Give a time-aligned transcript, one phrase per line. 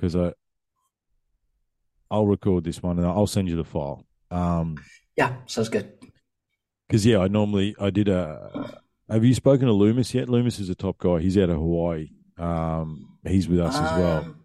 [0.00, 0.32] because I
[2.10, 4.04] I'll record this one and I'll send you the file.
[4.30, 4.76] Um,
[5.16, 5.92] Yeah, sounds good.
[6.88, 8.80] because yeah, I normally I did a.
[9.08, 10.28] Have you spoken to Loomis yet?
[10.28, 11.18] Loomis is a top guy.
[11.20, 12.10] He's out of Hawaii.
[12.38, 14.18] Um, he's with us as well.
[14.18, 14.36] Um,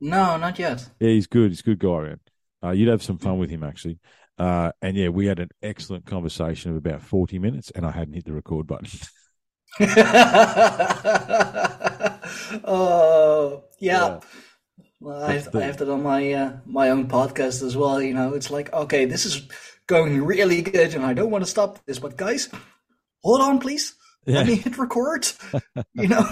[0.00, 0.88] No, not yet.
[0.98, 1.50] Yeah, he's good.
[1.50, 2.20] He's a good guy, man.
[2.62, 3.98] Uh, you'd have some fun with him actually.
[4.38, 8.14] Uh, and yeah, we had an excellent conversation of about forty minutes, and I hadn't
[8.14, 8.88] hit the record button.
[12.64, 14.08] oh yeah.
[14.08, 14.20] Yeah.
[15.00, 18.02] Well, I've, the- I have that on my uh, my own podcast as well.
[18.02, 19.48] You know, it's like okay, this is
[19.86, 21.98] going really good, and I don't want to stop this.
[21.98, 22.48] But guys,
[23.22, 23.94] hold on, please.
[24.26, 25.26] Let me hit record.
[25.94, 26.26] you know,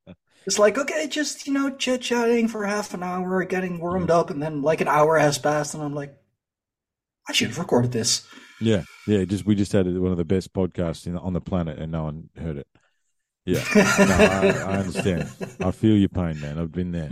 [0.46, 4.30] it's like okay, just you know, chit chatting for half an hour, getting warmed up,
[4.30, 6.14] and then like an hour has passed, and I'm like,
[7.28, 8.26] I should have recorded this.
[8.60, 9.24] Yeah, yeah.
[9.24, 12.04] Just we just had one of the best podcasts in, on the planet, and no
[12.04, 12.66] one heard it.
[13.44, 15.28] Yeah, no, I, I understand.
[15.60, 16.58] I feel your pain, man.
[16.58, 17.10] I've been there.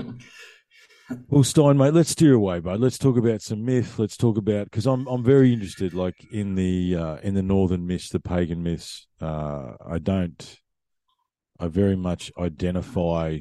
[1.28, 2.80] Well, Stijn, mate, let's steer away, bud.
[2.80, 3.98] Let's talk about some myth.
[3.98, 7.86] Let's talk about because I'm I'm very interested, like in the uh, in the northern
[7.86, 9.06] myths, the pagan myths.
[9.20, 10.60] Uh, I don't.
[11.58, 13.40] I very much identify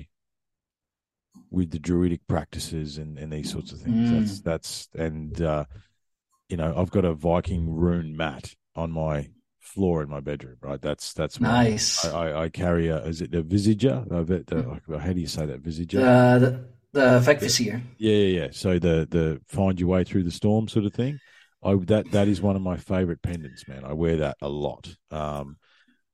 [1.52, 4.09] with the druidic practices and, and these sorts of things.
[4.09, 4.20] Mm.
[4.20, 5.66] That's that's and uh,
[6.48, 10.58] you know I've got a Viking rune mat on my floor in my bedroom.
[10.61, 12.06] Right, that's that's Nice.
[12.06, 13.39] I, I, I carry a is it a?
[13.39, 16.02] I bet the, how do you say that visiger?
[16.02, 17.82] Uh, the the Vegvisir.
[17.98, 18.48] Yeah, yeah, yeah.
[18.52, 21.20] So the the find your way through the storm sort of thing.
[21.64, 23.84] I that that is one of my favorite pendants, man.
[23.84, 24.95] I wear that a lot.
[25.12, 25.58] Um,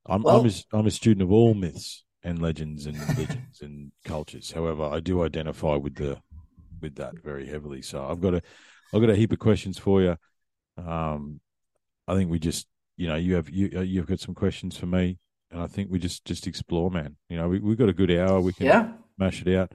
[0.05, 3.91] I'm Well- I'm a, I'm a student of all myths and legends and religions and
[4.03, 4.51] cultures.
[4.51, 6.17] However, I do identify with the
[6.81, 7.81] with that very heavily.
[7.81, 8.41] So I've got a
[8.93, 10.17] I've got a heap of questions for you.
[10.77, 11.39] Um,
[12.07, 14.85] I think we just you know you have you uh, you've got some questions for
[14.87, 15.17] me,
[15.51, 17.15] and I think we just just explore, man.
[17.29, 18.41] You know we we've got a good hour.
[18.41, 18.91] We can Yeah.
[19.17, 19.71] mash it out.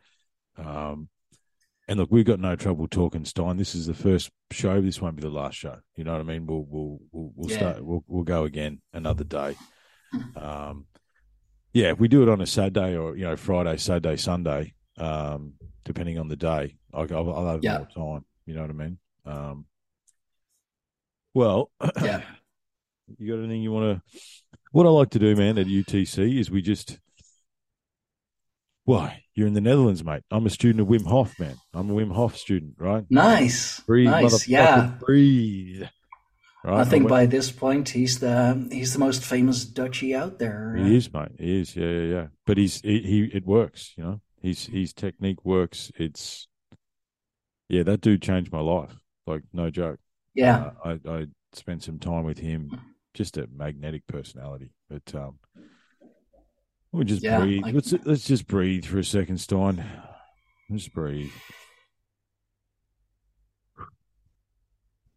[0.64, 1.08] Um,
[1.88, 3.58] and look, we've got no trouble talking, Stijn.
[3.58, 4.80] This is the first show.
[4.80, 5.78] This won't be the last show.
[5.96, 6.46] You know what I mean?
[6.46, 7.56] We'll we'll we'll, we'll Yeah.
[7.56, 7.84] start.
[7.84, 9.56] We'll we'll go again another day.
[10.36, 10.86] Um,
[11.72, 15.54] yeah, if we do it on a Saturday or you know Friday, Saturday, Sunday, um,
[15.84, 17.78] depending on the day, I'll, I'll, I'll have Yeah.
[17.78, 17.88] more
[18.18, 18.24] time.
[18.46, 18.98] You know what I mean?
[19.24, 19.66] Um,
[21.34, 21.70] well,
[22.02, 22.22] Yeah.
[23.18, 24.18] you got anything you want to?
[24.72, 27.00] What I like to do, man, at UTC is we just.
[28.84, 30.22] Why you're in the Netherlands, mate?
[30.30, 31.56] I'm a student of Wim Hof, man.
[31.72, 33.04] I'm a Wim Hof student, right?
[33.10, 33.80] Nice.
[33.80, 34.48] Breathe, nice.
[34.48, 34.94] Yeah.
[34.98, 35.84] breathe.
[36.64, 36.80] Right?
[36.80, 40.76] I think went- by this point he's the he's the most famous Dutchie out there.
[40.76, 41.32] He is, mate.
[41.38, 41.74] He is.
[41.74, 42.26] Yeah, yeah, yeah.
[42.46, 43.94] But he's he, he it works.
[43.96, 45.90] You know, his his technique works.
[45.96, 46.48] It's
[47.68, 48.94] yeah, that dude changed my life.
[49.26, 50.00] Like no joke.
[50.34, 50.72] Yeah.
[50.84, 52.70] Uh, I I spent some time with him.
[53.14, 54.72] Just a magnetic personality.
[54.88, 55.38] But um,
[56.92, 57.64] we just Yeah, breathe.
[57.66, 59.84] I- Let's let's just breathe for a second, Stijn.
[60.70, 61.32] Just breathe.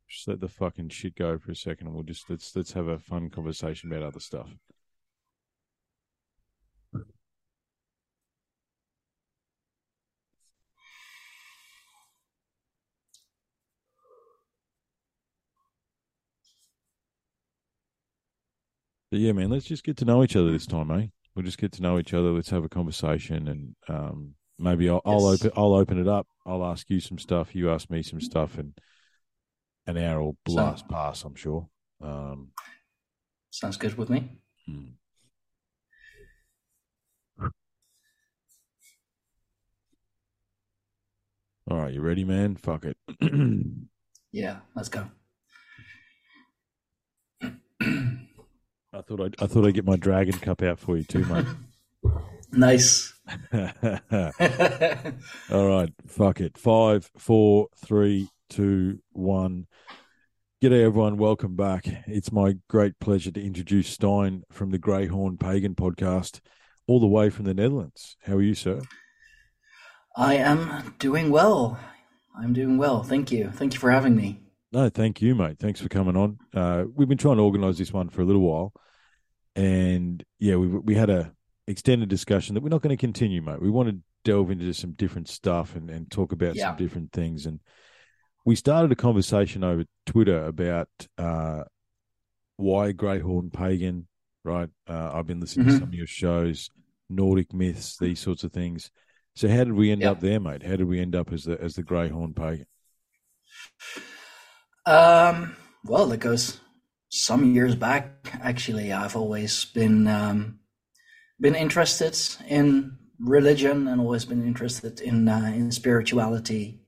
[0.08, 2.88] Just let the fucking shit go for a second, and we'll just let's let's have
[2.88, 4.50] a fun conversation about other stuff.
[19.12, 21.08] But yeah, man, let's just get to know each other this time, eh?
[21.36, 22.32] We'll just get to know each other.
[22.32, 26.28] Let's have a conversation, and um, maybe I'll, I'll open I'll open it up.
[26.46, 27.56] I'll ask you some stuff.
[27.56, 28.74] You ask me some stuff, and
[29.88, 31.26] an hour will blast past.
[31.26, 31.68] I'm sure.
[32.02, 32.50] Um,
[33.50, 34.30] Sounds good with me.
[34.66, 34.86] hmm.
[41.70, 42.56] All right, you ready, man?
[42.56, 42.98] Fuck it.
[44.36, 45.06] Yeah, let's go.
[48.94, 51.46] I thought I'd, I thought I'd get my dragon cup out for you too, mate.
[52.56, 53.12] Nice.
[53.52, 53.64] All
[55.68, 56.56] right, fuck it.
[56.56, 59.66] Five, four, three, two, one.
[60.62, 61.18] G'day, everyone.
[61.18, 61.88] Welcome back.
[62.06, 66.42] It's my great pleasure to introduce Stijn from the Greyhorn Pagan podcast,
[66.86, 68.18] all the way from the Netherlands.
[68.22, 68.82] How are you, sir?
[70.16, 71.80] I am doing well.
[72.38, 73.02] I'm doing well.
[73.02, 73.50] Thank you.
[73.50, 74.44] Thank you for having me.
[74.74, 75.60] No, thank you, mate.
[75.60, 76.40] Thanks for coming on.
[76.54, 78.74] Uh, we've been trying to organise this one for a little while,
[79.56, 81.32] and yeah, we we had a
[81.68, 83.62] extended discussion that we're not going to continue, mate.
[83.62, 86.70] We want to delve into some different stuff and, and talk about Yeah.
[86.70, 87.46] some different things.
[87.46, 87.60] And
[88.46, 91.64] we started a conversation over Twitter about uh,
[92.58, 94.08] why Greyhorn Pagan,
[94.44, 94.70] right?
[94.90, 95.80] Uh, I've been listening to Mhm.
[95.80, 96.70] some of your shows,
[97.10, 98.92] Nordic myths, these sorts of things.
[99.36, 100.12] So how did we end Yeah.
[100.12, 100.64] up there, mate?
[100.64, 102.66] How did we end up as the as the Greyhorn Pagan?
[104.86, 106.60] Um, well, that goes
[107.10, 108.34] some years back.
[108.42, 110.60] Actually, I've always been um,
[111.40, 116.82] been interested in religion and always been interested in uh, in spirituality.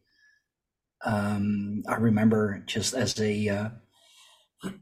[1.06, 3.70] Um, I remember just as a uh,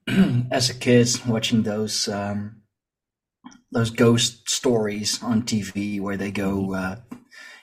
[0.51, 2.61] as a kid watching those um,
[3.71, 6.95] those ghost stories on TV where they go, uh,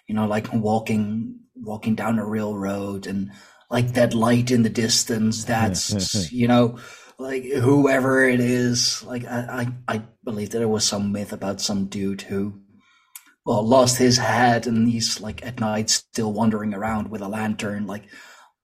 [0.06, 3.32] you know, like walking walking down a real road and
[3.70, 5.44] like that light in the distance.
[5.44, 6.78] That's you know,
[7.19, 9.02] like whoever it is.
[9.05, 12.61] Like I, I, I believe that there was some myth about some dude who
[13.46, 17.87] well lost his head and he's like at night still wandering around with a lantern,
[17.87, 18.05] like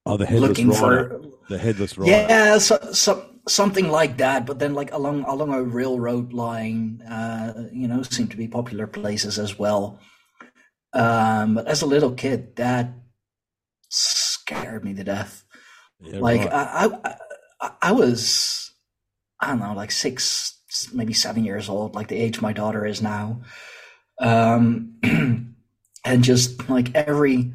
[0.05, 2.11] oh the headless looking for the headless rider.
[2.11, 7.69] Yeah, so, so something like that but then like along along a railroad line uh
[7.73, 10.01] you know seem to be popular places as well
[10.95, 12.93] um but as a little kid that
[14.85, 15.45] me to death.
[16.01, 16.53] Yeah, like right.
[16.53, 17.17] I,
[17.61, 18.73] I i was
[19.41, 20.57] i don't know like six
[20.93, 23.41] maybe seven years old like the age my daughter is now.
[24.21, 24.99] Um
[26.05, 27.53] and just like every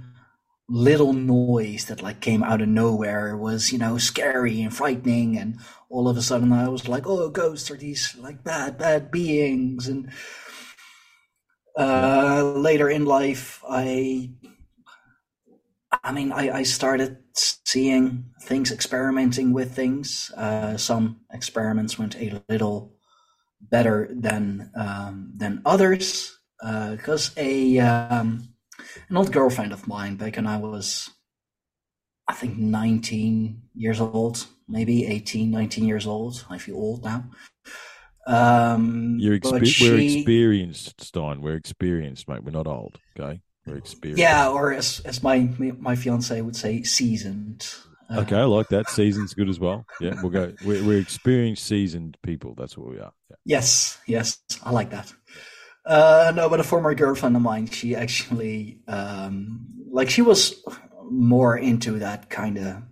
[0.68, 5.38] little noise that like came out of nowhere was you know scary and frightening.
[5.38, 5.60] And
[5.90, 9.88] all of a sudden i was like oh ghosts are these like bad bad beings.
[9.88, 10.12] And
[11.78, 14.30] uh later in life i
[16.04, 22.42] i mean i i started seeing things experimenting with things uh some experiments went a
[22.50, 22.94] little
[23.62, 28.52] better than um than others because uh, a um
[29.10, 31.10] an old girlfriend of mine back when I was,
[32.28, 36.46] I think, 19 years old, maybe 18, 19 years old.
[36.50, 37.26] I feel old now.
[38.28, 41.40] Um, You're expe- she, we're experienced, Stijn.
[41.40, 42.44] We're experienced, mate.
[42.44, 43.42] We're not old, okay?
[43.68, 44.20] Experienced.
[44.20, 45.50] Yeah, or as, as my
[45.80, 47.68] my fiance would say, seasoned.
[48.10, 48.90] Uh, okay, I like that.
[48.90, 49.86] Season's good as well.
[50.00, 50.54] Yeah, we'll go.
[50.66, 52.56] We're, we're experienced, seasoned people.
[52.58, 53.14] That's what we are.
[53.30, 53.36] Yeah.
[53.46, 55.14] Yes, yes, I like that.
[55.86, 60.64] Uh, no, but a former girlfriend of mine, she actually, um, like, she was
[61.10, 62.84] more into that kind of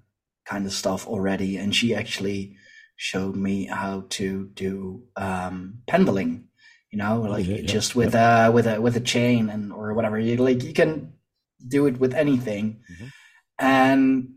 [0.45, 2.57] kind of stuff already, and she actually
[2.95, 6.43] showed me how to do um, pendling.
[6.91, 8.47] You know, oh, like just yeah, with yeah.
[8.47, 10.19] uh with a with a chain and or whatever.
[10.19, 11.13] You like you can
[11.65, 13.07] do it with anything, mm-hmm.
[13.59, 14.29] and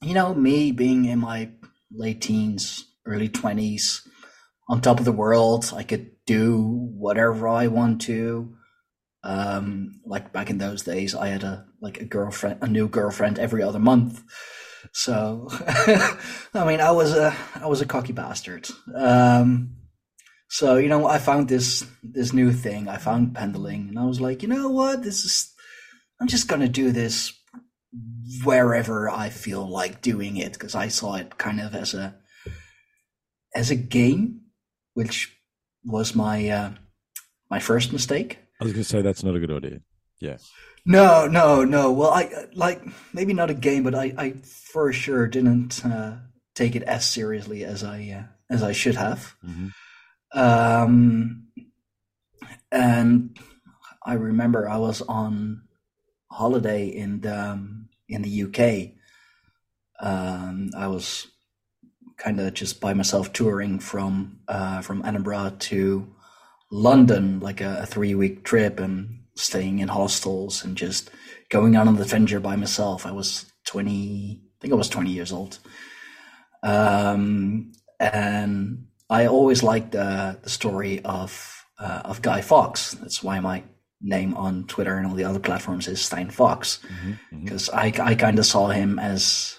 [0.00, 1.50] you know, me being in my
[1.92, 4.06] late teens, early twenties,
[4.68, 8.56] on top of the world, I could do whatever I want to.
[9.22, 13.38] Um, like back in those days, I had a like a girlfriend, a new girlfriend
[13.38, 14.22] every other month.
[14.92, 15.48] So,
[16.54, 18.68] I mean, I was a I was a cocky bastard.
[18.94, 19.76] Um,
[20.54, 22.88] so you know, I found this this new thing.
[22.88, 25.02] I found pendling, and I was like, you know what?
[25.02, 25.52] This is.
[26.20, 27.32] I'm just gonna do this
[28.44, 32.14] wherever I feel like doing it because I saw it kind of as a
[33.52, 34.42] as a game,
[34.92, 35.36] which
[35.84, 36.70] was my uh,
[37.50, 38.38] my first mistake.
[38.60, 39.80] I was going to say that's not a good idea.
[40.20, 40.36] Yeah.
[40.86, 41.90] No, no, no.
[41.90, 42.80] Well, I like
[43.12, 46.18] maybe not a game, but I, I for sure didn't uh,
[46.54, 49.34] take it as seriously as I uh, as I should have.
[49.44, 49.70] Mm-hmm.
[50.34, 51.46] Um,
[52.70, 53.38] and
[54.04, 55.62] I remember I was on
[56.30, 58.94] holiday in the um, in the UK.
[60.00, 61.28] Um, I was
[62.16, 66.12] kind of just by myself touring from uh, from Edinburgh to
[66.70, 71.10] London, like a, a three week trip, and staying in hostels and just
[71.48, 73.06] going out on an adventure by myself.
[73.06, 75.60] I was twenty, I think I was twenty years old,
[76.64, 81.30] um, and I always liked the the story of
[81.78, 82.92] uh, of Guy Fawkes.
[82.92, 83.62] That's why my
[84.00, 86.78] name on Twitter and all the other platforms is Stijn Fawkes,
[87.30, 88.04] because mm-hmm, mm-hmm.
[88.04, 89.58] I I kind of saw him as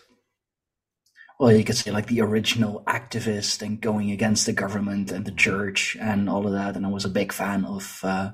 [1.40, 5.32] well, you could say like the original activist and going against the government and the
[5.32, 6.76] church and all of that.
[6.76, 8.32] And I was a big fan of uh,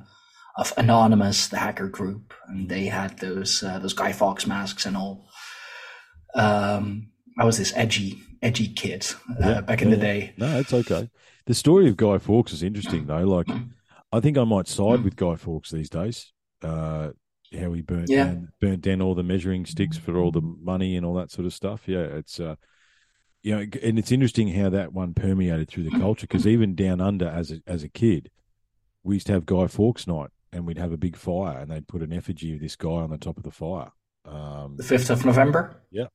[0.58, 4.98] of Anonymous, the hacker group, and they had those uh, those Guy Fawkes masks and
[4.98, 5.28] all.
[6.36, 9.95] Um, I was this edgy edgy kid uh, yeah, back in yeah.
[9.95, 10.33] the day.
[10.38, 11.09] No, it's okay.
[11.45, 13.23] The story of Guy Fawkes is interesting though.
[13.23, 13.47] Like,
[14.11, 16.31] I think I might side with Guy Fawkes these days.
[16.63, 17.11] Uh,
[17.59, 18.25] how he burnt yeah.
[18.25, 21.45] down, burnt down all the measuring sticks for all the money and all that sort
[21.45, 21.83] of stuff.
[21.85, 22.55] Yeah, it's uh,
[23.43, 27.01] you know, and it's interesting how that one permeated through the culture because even down
[27.01, 28.29] under as a, as a kid,
[29.03, 31.88] we used to have Guy Fawkes night and we'd have a big fire and they'd
[31.88, 33.91] put an effigy of this guy on the top of the fire.
[34.25, 35.81] Um, the 5th of November?
[35.89, 36.07] Yeah.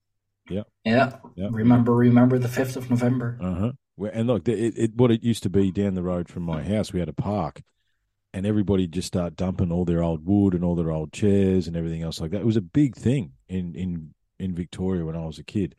[0.49, 0.63] Yeah.
[0.85, 1.17] Yeah.
[1.35, 1.49] yeah.
[1.51, 3.39] Remember, remember the 5th of November.
[3.41, 3.73] Uh huh.
[4.13, 6.93] And look, it, it, what it used to be down the road from my house,
[6.93, 7.63] we had a park
[8.35, 11.77] and everybody just start dumping all their old wood and all their old chairs and
[11.77, 12.41] everything else like that.
[12.41, 15.75] It was a big thing in, in, in Victoria when I was a kid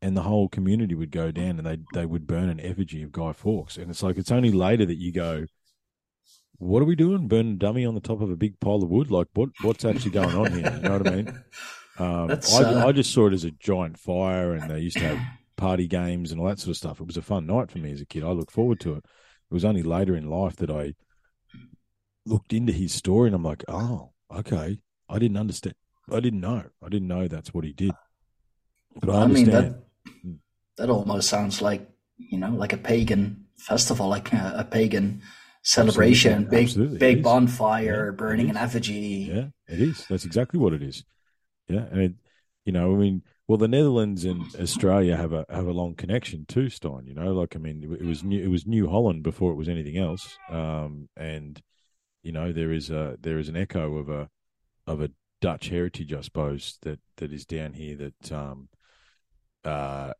[0.00, 3.12] and the whole community would go down and they they would burn an effigy of
[3.12, 3.76] Guy Fawkes.
[3.76, 5.46] And it's like it's only later that you go,
[6.58, 7.28] what are we doing?
[7.28, 9.10] Burning a dummy on the top of a big pile of wood?
[9.10, 10.72] Like, what what's actually going on here?
[10.76, 11.44] You know what I mean?
[11.98, 12.86] Um, I, uh...
[12.86, 15.20] I just saw it as a giant fire, and they used to have
[15.56, 17.00] party games and all that sort of stuff.
[17.00, 18.24] It was a fun night for me as a kid.
[18.24, 19.04] I look forward to it.
[19.50, 20.94] It was only later in life that I
[22.24, 24.78] looked into his story, and I'm like, oh, okay.
[25.08, 25.74] I didn't understand.
[26.10, 26.64] I didn't know.
[26.84, 27.92] I didn't know that's what he did.
[29.00, 29.82] But I, I mean that
[30.76, 35.22] that almost sounds like you know like a pagan festival, like a, a pagan
[35.62, 36.56] celebration, Absolutely.
[36.56, 36.98] big Absolutely.
[36.98, 39.30] big bonfire, yeah, burning an effigy.
[39.32, 40.06] Yeah, it is.
[40.08, 41.04] That's exactly what it is.
[41.68, 42.12] Yeah, and it,
[42.64, 46.44] you know, I mean, well, the Netherlands and Australia have a have a long connection
[46.46, 47.06] too, Stein.
[47.06, 49.68] You know, like I mean, it was new, it was New Holland before it was
[49.68, 51.60] anything else, um, and
[52.22, 54.28] you know, there is a there is an echo of a
[54.86, 55.10] of a
[55.40, 58.68] Dutch heritage, I suppose, that that is down here that um,
[59.64, 60.12] uh,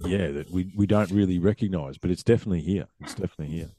[0.00, 2.86] yeah, that we we don't really recognise, but it's definitely here.
[3.00, 3.70] It's definitely here.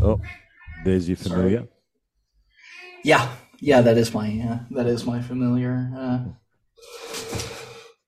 [0.00, 0.20] Oh,
[0.84, 1.58] there's your familiar.
[1.58, 1.68] Sorry.
[3.04, 3.28] Yeah,
[3.60, 5.90] yeah, that is my uh, that is my familiar.
[5.96, 6.18] Uh,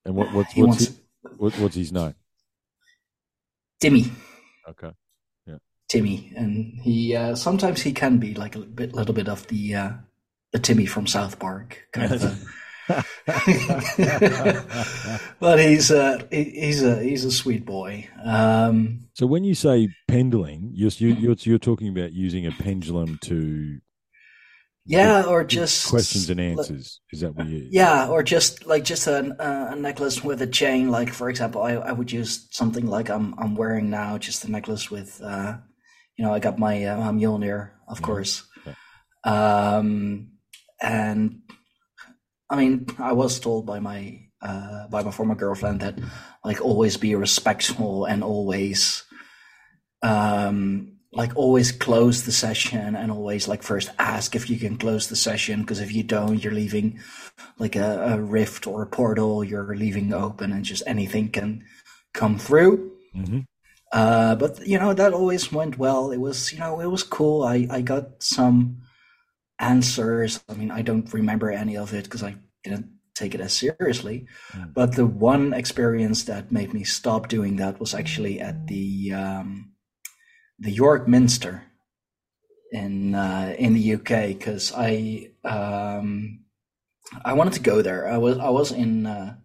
[0.04, 0.86] and what what's what's, wants...
[0.86, 1.00] his,
[1.36, 2.14] what, what's his name?
[3.80, 4.12] Timmy.
[4.68, 4.90] Okay.
[5.46, 5.56] Yeah.
[5.88, 9.74] Timmy, and he uh, sometimes he can be like a bit, little bit of the
[9.74, 9.90] uh,
[10.52, 12.24] the Timmy from South Park kind of.
[12.24, 12.36] A,
[15.40, 18.08] but he's a he's a he's a sweet boy.
[18.24, 23.80] Um, so when you say pendling, you're, you're you're talking about using a pendulum to
[24.90, 27.00] yeah, or just questions and answers.
[27.12, 27.68] Is that what you?
[27.70, 30.90] Yeah, or just like just a, a necklace with a chain.
[30.90, 34.50] Like for example, I, I would use something like I'm I'm wearing now, just a
[34.50, 35.58] necklace with, uh,
[36.16, 38.04] you know, I got my uh, Mjolnir, of mm-hmm.
[38.04, 38.42] course,
[39.24, 40.32] um,
[40.82, 41.42] and
[42.50, 45.98] I mean, I was told by my uh, by my former girlfriend that
[46.44, 49.04] like always be respectful and always
[50.02, 55.08] um like always close the session and always like first ask if you can close
[55.08, 57.00] the session because if you don't you're leaving
[57.58, 61.64] like a, a, rift or a portal you're leaving open and just anything can
[62.14, 63.40] come through mm-hmm.
[63.92, 67.42] uh, but you know that always went well it was you know it was cool
[67.42, 68.78] i i got some
[69.58, 72.86] answers i mean i don't remember any of it because i didn't
[73.20, 74.26] take it as seriously.
[74.52, 74.72] Mm.
[74.72, 79.69] But the one experience that made me stop doing that was actually at the um,
[80.60, 81.64] the York Minster
[82.72, 86.40] in uh, in the UK because I um,
[87.24, 88.08] I wanted to go there.
[88.08, 89.06] I was I was in.
[89.06, 89.36] Uh,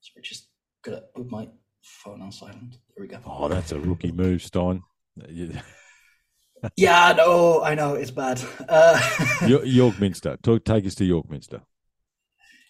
[0.00, 0.48] sorry, just
[0.82, 1.48] gonna put my
[1.82, 2.78] phone on silent.
[2.96, 3.18] There we go.
[3.24, 4.82] Oh, that's a rookie move, Stijn.
[6.76, 8.40] yeah, no, I know it's bad.
[8.68, 9.00] Uh,
[9.64, 11.62] York Minster, talk, take us to York Minster.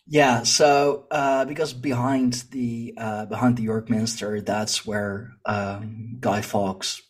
[0.07, 6.43] Yeah, so uh, because behind the uh, behind the York Minster, that's where um, Guy
[6.43, 7.01] Fawkes,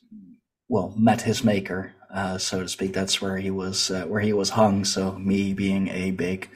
[0.75, 2.93] well, met his maker, uh, so to speak.
[2.93, 4.85] That's where he was uh, where he was hung.
[4.85, 6.51] So me being a big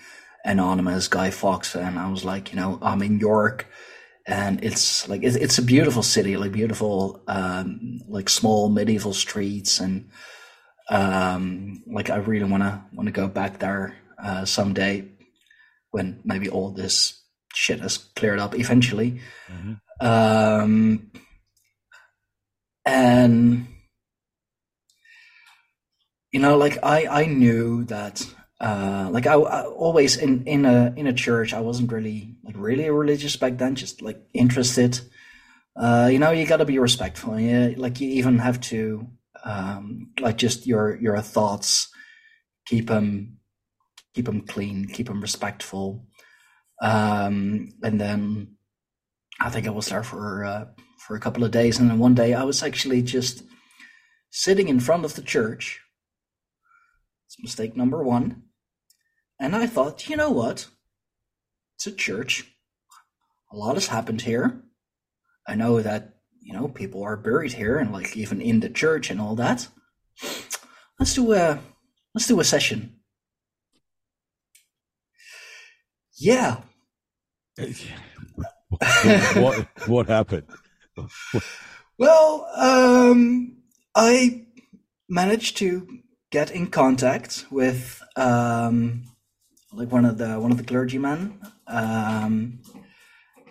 [0.45, 3.69] anonymous Guy Fawkes fan, I was like, you know, I'm in York,
[4.27, 9.79] and it's like it's, it's a beautiful city, like beautiful, um, like small medieval streets,
[9.79, 10.11] and
[10.91, 15.05] um, like I really wanna wanna go back there uh, someday
[15.93, 17.23] when maybe all this
[17.55, 19.21] shit has cleared up eventually.
[19.49, 19.75] Mm-hmm.
[20.05, 21.13] Um,
[22.85, 23.69] and
[26.33, 28.25] you know, like I, I knew that,
[28.61, 32.57] uh, like I, I, always in in a in a church, I wasn't really like
[32.59, 35.01] really religious back then, just like interested.
[35.77, 37.39] Uh, you know, you got to be respectful.
[37.39, 39.09] Yeah, like you even have to,
[39.45, 41.89] um, like just your your thoughts,
[42.67, 43.39] keep them
[44.15, 46.05] keep them clean, keep them respectful.
[46.83, 48.57] Um, and then
[49.41, 50.65] I think I was there for uh,
[51.07, 53.45] for a couple of days, and then one day I was actually just
[54.31, 55.81] sitting in front of the church.
[57.41, 58.43] Mistake number one,
[59.41, 60.67] and I thought, you know what?
[61.77, 62.45] It's a church.
[63.53, 64.63] A lot has happened here.
[65.47, 69.11] I know that you know people are buried here, and like even in the church
[69.11, 69.69] and all that.
[70.99, 71.61] Let's do a
[72.15, 72.99] let's do a session
[76.19, 76.57] Yeah.
[79.37, 80.45] what what happened?
[81.99, 83.57] well, um,
[83.95, 84.47] I
[85.09, 85.87] managed to
[86.31, 89.05] get in contact with um,
[89.73, 92.61] like one of the one of the clergymen, um,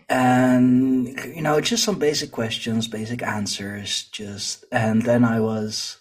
[0.09, 5.97] and you know just some basic questions, basic answers, just and then I was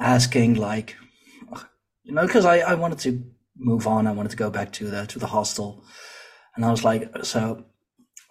[0.00, 0.96] asking like
[2.04, 3.22] you know because I I wanted to
[3.56, 4.06] move on.
[4.06, 5.84] I wanted to go back to the to the hostel,
[6.56, 7.64] and I was like, so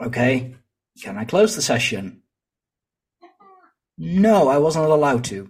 [0.01, 0.55] okay,
[1.01, 2.23] can I close the session?
[3.97, 5.49] No, I wasn't allowed to.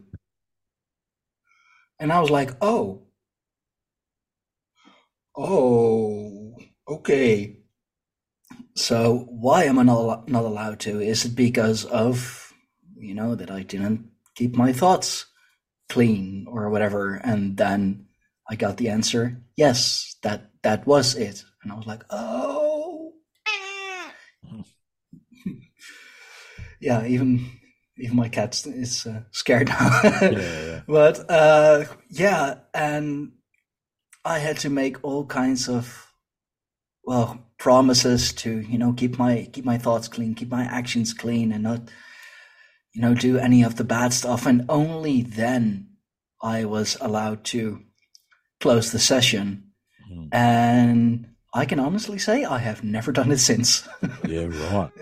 [2.00, 3.02] And I was like, oh,
[5.36, 6.56] oh,
[6.88, 7.58] okay.
[8.76, 11.02] So why am I not not allowed to?
[11.02, 12.54] Is it because of
[12.98, 15.26] you know that I didn't keep my thoughts
[15.90, 17.16] clean or whatever?
[17.16, 18.08] And then
[18.50, 21.44] I got the answer, yes, that that was it.
[21.64, 23.14] And I was like, oh,
[26.80, 27.06] yeah.
[27.06, 27.59] Even
[28.00, 30.00] even my cat is uh, scared now.
[30.04, 30.82] yeah, yeah.
[30.88, 33.34] But uh, yeah, and
[34.24, 36.14] I had to make all kinds of
[37.04, 41.52] well promises to you know keep my keep my thoughts clean, keep my actions clean,
[41.52, 41.82] and not
[42.94, 44.46] you know do any of the bad stuff.
[44.46, 45.90] And only then
[46.42, 47.82] I was allowed to
[48.60, 49.72] close the session.
[50.12, 50.30] Mm.
[50.32, 53.88] And I can honestly say I have never done it since.
[54.28, 54.92] yeah, right.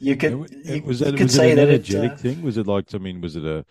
[0.00, 0.30] You could
[0.64, 2.42] you, was that you was say it an energetic it, uh, thing?
[2.42, 3.64] Was it like I mean, was it a?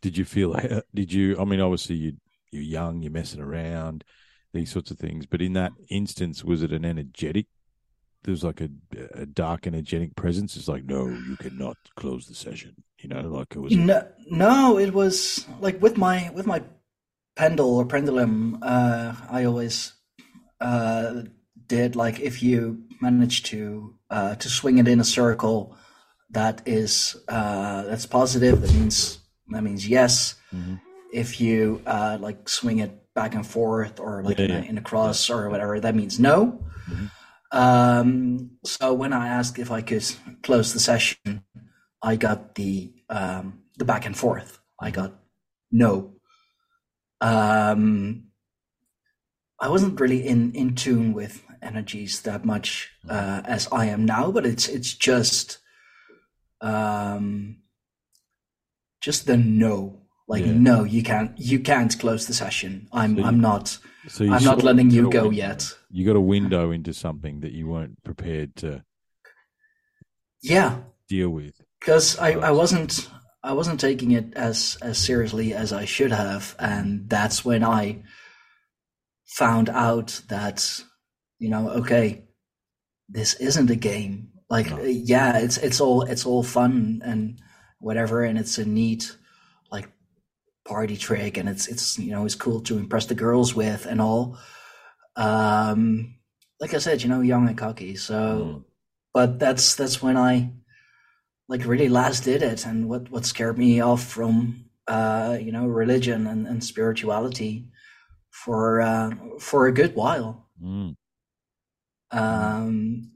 [0.00, 0.54] Did you feel?
[0.94, 1.38] Did you?
[1.38, 2.12] I mean, obviously you
[2.50, 4.04] you're young, you're messing around,
[4.54, 5.26] these sorts of things.
[5.26, 7.46] But in that instance, was it an energetic?
[8.22, 8.68] There was like a,
[9.14, 10.56] a dark energetic presence.
[10.56, 12.74] It's like, no, you cannot close the session.
[12.98, 13.72] You know, like it was.
[13.72, 16.62] No, no, it was like with my with my
[17.36, 18.58] pendle or pendulum.
[18.62, 19.92] Uh, I always
[20.60, 21.22] uh,
[21.70, 25.60] did like if you manage to uh, to swing it in a circle
[26.30, 28.60] that is uh, that's positive.
[28.62, 29.18] That means
[29.52, 30.34] that means yes.
[30.54, 30.76] Mm-hmm.
[31.12, 34.70] If you uh, like swing it back and forth or like Yeah, in, a, yeah.
[34.70, 36.36] in a cross or whatever, that means no.
[36.90, 37.06] Mhm.
[37.52, 40.04] Um, so when I asked if I could
[40.46, 41.42] close the session,
[42.10, 43.44] I got the um,
[43.78, 44.58] the back and forth.
[44.86, 45.12] I got
[45.70, 46.14] no.
[47.20, 48.30] Um,
[49.60, 54.30] I wasn't really in in tune with energies that much uh, as I am now,
[54.32, 55.58] but it's it's just
[56.60, 57.56] um,
[59.00, 59.96] just the no.
[60.28, 60.52] Like Yeah.
[60.52, 62.88] no, you can't you can't close the session.
[62.92, 65.30] I'm So you- I'm not So I'm not letting you go window.
[65.30, 65.74] yet.
[65.90, 68.84] You got a window into something that you weren't prepared to
[70.42, 71.60] Yeah, deal with.
[71.80, 73.08] because I, I wasn't
[73.42, 78.02] I wasn't taking it as as seriously as I should have, and that's when I
[79.26, 80.82] found out that
[81.40, 82.22] you know okay,
[83.08, 84.28] this isn't a game.
[84.48, 84.82] Like No.
[84.84, 87.40] yeah, it's it's all it's all fun and
[87.80, 89.16] whatever, and it's a neat
[89.72, 89.88] like
[90.64, 94.00] party trick, and it's it's you know it's cool to impress the girls with and
[94.00, 94.38] all.
[95.16, 96.16] Um,
[96.60, 98.64] like I said, you know, young and cocky, so Mm.
[99.14, 100.52] but that's that's when I
[101.48, 105.66] like really last did it and what what scared me off from uh you know
[105.66, 107.68] religion and, and spirituality
[108.30, 110.94] for uh for a good while Mm.
[112.12, 113.12] Um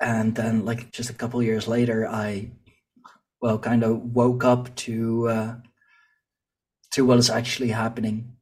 [0.00, 2.52] and then like just a couple years later I
[3.40, 5.54] well kind of woke up to uh
[6.92, 8.36] to what is actually happening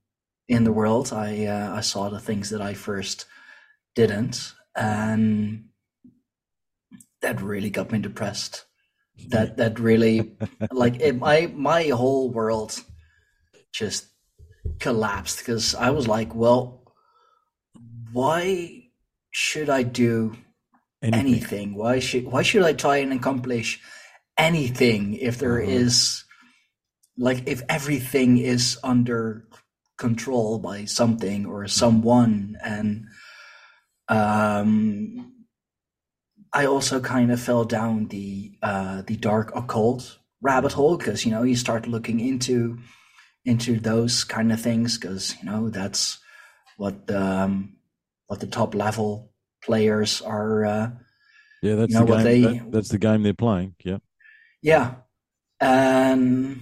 [0.48, 1.12] in the world.
[1.12, 3.26] I uh, I saw the things that I first
[3.94, 5.64] didn't and
[7.20, 8.64] that really got me depressed.
[9.28, 10.36] That that really
[10.70, 12.80] like it, my my whole world
[13.72, 14.06] just
[14.78, 16.94] collapsed because I was like, well,
[18.12, 18.77] why
[19.30, 20.36] should I do
[21.00, 21.26] Anything.
[21.26, 21.74] anything?
[21.76, 23.78] Why should why should I try and accomplish
[24.36, 25.70] anything if there Uh-huh.
[25.70, 26.24] is
[27.16, 29.46] like if everything is under
[29.96, 33.06] control by something or someone and
[34.08, 35.32] um
[36.52, 41.30] I also kind of fell down the uh the dark occult rabbit hole because you
[41.30, 42.78] know you start looking into
[43.44, 46.18] into those kind of things because you know that's
[46.76, 47.77] what um
[48.28, 50.90] what the top level players are uh
[51.62, 52.42] Yeah, that's You know the what game.
[52.42, 53.74] they- that- that's the game they're playing.
[53.84, 53.98] Yeah.
[54.62, 54.94] Yeah.
[55.60, 56.60] And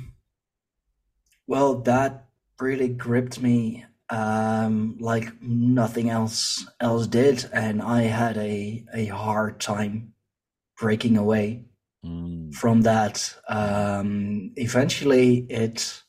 [1.46, 2.26] well, that
[2.58, 9.60] really gripped me um, like nothing else else did, and I had a a hard
[9.60, 10.14] time
[10.78, 11.64] breaking away
[12.04, 12.54] Mm.
[12.54, 13.34] from that.
[13.48, 16.02] Um, eventually, it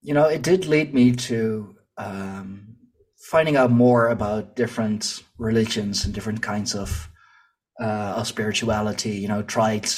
[0.00, 2.71] you know it did lead me to um,
[3.32, 7.08] finding out more about different religions and different kinds of
[7.80, 9.16] uh, of spirituality.
[9.22, 9.88] You know, tried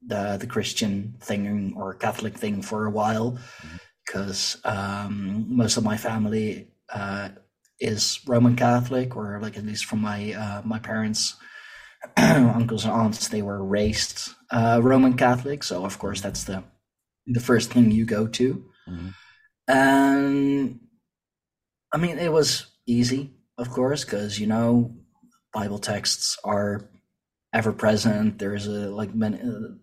[0.00, 3.38] the the Christian thing or Catholic thing for a while
[4.06, 7.28] because um, most of my family uh,
[7.78, 11.36] is Roman Catholic, or like at least from my uh, my parents,
[12.16, 15.62] uncles and aunts, they were raised uh, Roman Catholic.
[15.64, 16.64] So of course that's the
[17.26, 18.64] the first thing you go to.
[18.88, 19.14] Mhm.
[19.68, 20.80] And
[21.92, 24.94] I mean, it was easy, of course, because you know,
[25.52, 26.88] Bible texts are
[27.52, 28.38] ever present.
[28.38, 29.74] There's a like many, uh,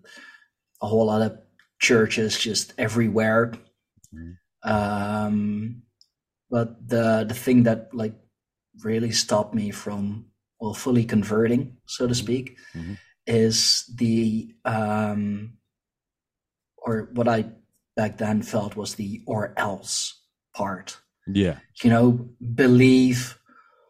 [0.82, 1.38] a whole lot of
[1.80, 3.54] churches just everywhere.
[4.14, 4.38] Mhm.
[4.64, 5.82] Um,
[6.50, 8.16] but the the thing that like
[8.84, 10.26] really stopped me from
[10.60, 12.98] well fully converting, so to speak, Mhm.
[13.26, 15.58] is the um,
[16.78, 17.52] or what I
[17.96, 20.22] back then felt was the or else
[20.56, 20.98] part.
[21.28, 21.60] Yeah.
[21.84, 23.38] You know, believe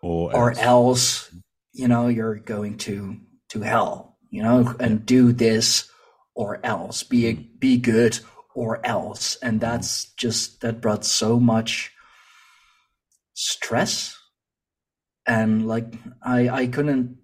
[0.01, 0.59] Or or else.
[0.59, 1.31] else
[1.73, 3.17] you know you're going to
[3.49, 5.89] to hell you know and do this
[6.35, 8.19] or else be be good
[8.55, 11.91] or else and that's just that brought so much
[13.33, 14.17] stress
[15.27, 17.17] and like i i couldn't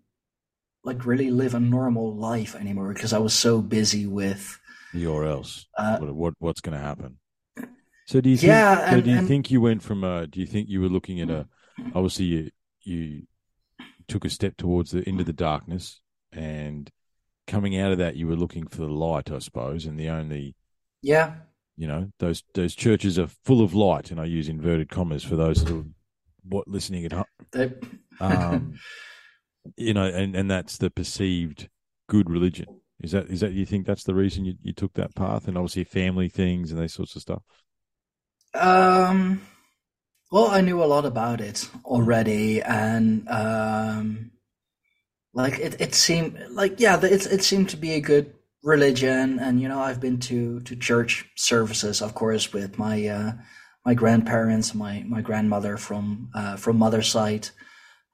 [0.84, 4.60] like really live a normal life anymore because i was so busy with
[4.94, 5.66] The or else.
[5.78, 7.18] uh what, what what's going to happen?
[8.06, 8.48] So do you think?
[8.50, 10.28] Yeah, so and- do you and- think you went from a?
[10.28, 11.48] Do you think you were looking at a?
[11.96, 12.50] Obviously, you
[12.82, 13.24] you
[14.08, 16.90] took a step towards the into the darkness, and
[17.48, 19.86] coming out of that, you were looking for the light, I suppose.
[19.86, 20.56] And the only,
[21.02, 21.36] yeah
[21.76, 25.36] you know, those those churches are full of light, and I use inverted commas for
[25.36, 25.86] those who are
[26.48, 27.26] what listening at home.
[27.52, 27.82] that,
[28.22, 28.74] Um,
[29.78, 31.70] you know, and and that's the perceived
[32.08, 32.68] good religion.
[33.02, 35.58] Is that is that you think that's the reason you, you took that path, and
[35.58, 37.42] obviously family things and those sorts of stuff.
[38.54, 39.42] Um,
[40.32, 44.32] well, I knew a lot about it already, and um,
[45.34, 49.62] like it, it seemed like yeah, it it seemed to be a good religion, and
[49.62, 53.32] you know, I've been to to church services, of course, with my uh,
[53.86, 57.50] my grandparents, my my grandmother from uh, from mother's side,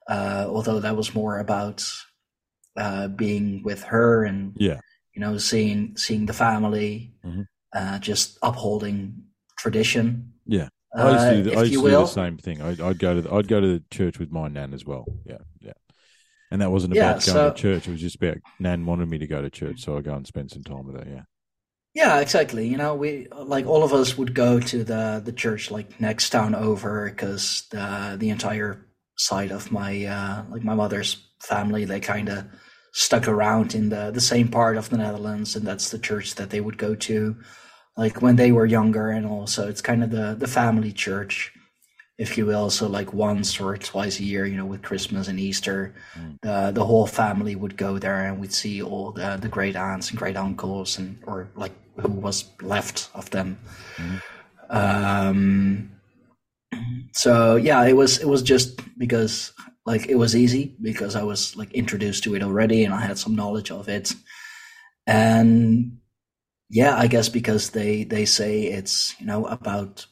[0.08, 1.84] uh, although that was more about
[2.76, 4.80] uh, being with her and Yeah.
[5.14, 7.46] you know seeing seeing the family, Mhm.
[7.74, 9.24] uh, just upholding
[9.60, 10.32] tradition.
[10.46, 10.68] Yeah.
[10.96, 12.60] I used to, do, uh, the, I used to do the same thing.
[12.60, 15.04] I'd, I'd go to the, I'd go to the church with my nan as well.
[15.24, 15.72] Yeah, yeah.
[16.50, 17.86] And that wasn't Yeah, about going so- to church.
[17.86, 20.26] It was just about nan wanted me to go to church, so I go and
[20.26, 21.08] spend some time with her.
[21.08, 21.22] Yeah,
[21.94, 22.66] Yeah, exactly.
[22.66, 26.30] You know, we like all of us would go to the the church like next
[26.30, 28.84] town over because the the entire
[29.16, 32.46] side of my uh, like my mother's family they kind of
[32.92, 36.50] stuck around in the the same part of the Netherlands, and that's the church that
[36.50, 37.36] they would go to,
[37.96, 41.52] like when they were younger, and also it's kind of the the family church,
[42.18, 42.70] if you will.
[42.70, 46.36] So like once or twice a year, you know, with Christmas and Easter, Mm.
[46.42, 50.10] the the whole family would go there, and we'd see all the the great aunts
[50.10, 53.58] and great uncles, and or like who was left of them.
[53.96, 54.22] Mhm.
[54.70, 55.90] Um,
[57.12, 59.52] so yeah, it was it was just because
[59.86, 63.18] like it was easy because I was like introduced to it already and I had
[63.18, 64.12] some knowledge of it,
[65.06, 65.98] and
[66.70, 70.06] yeah, I guess because they they say it's you know about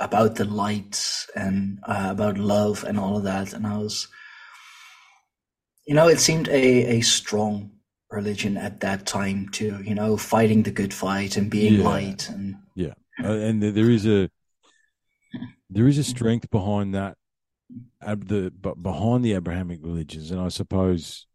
[0.00, 4.08] about the light and uh, about love and all of that, and I was
[5.86, 7.70] you know it seemed a a strong
[8.10, 11.90] religion at that time too you know fighting the good fight and being Yeah.
[11.90, 12.56] light and
[13.24, 14.30] uh, and there- is a
[15.70, 17.16] there is a strength behind that,
[18.00, 21.26] the behind the Abrahamic religions, and I suppose.